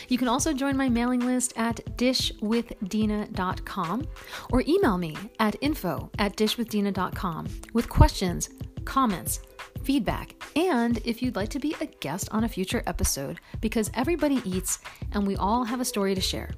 [0.08, 4.08] You can also join my mailing list at dishwithdina.com
[4.52, 8.50] or email me at info at dishwithdina.com with questions,
[8.86, 9.42] comments,
[9.84, 14.42] feedback, and if you'd like to be a guest on a future episode, because everybody
[14.44, 14.80] eats
[15.12, 16.50] and we all have a story to share.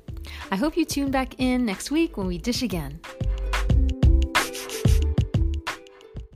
[0.52, 3.00] I hope you tune back in next week when we dish again.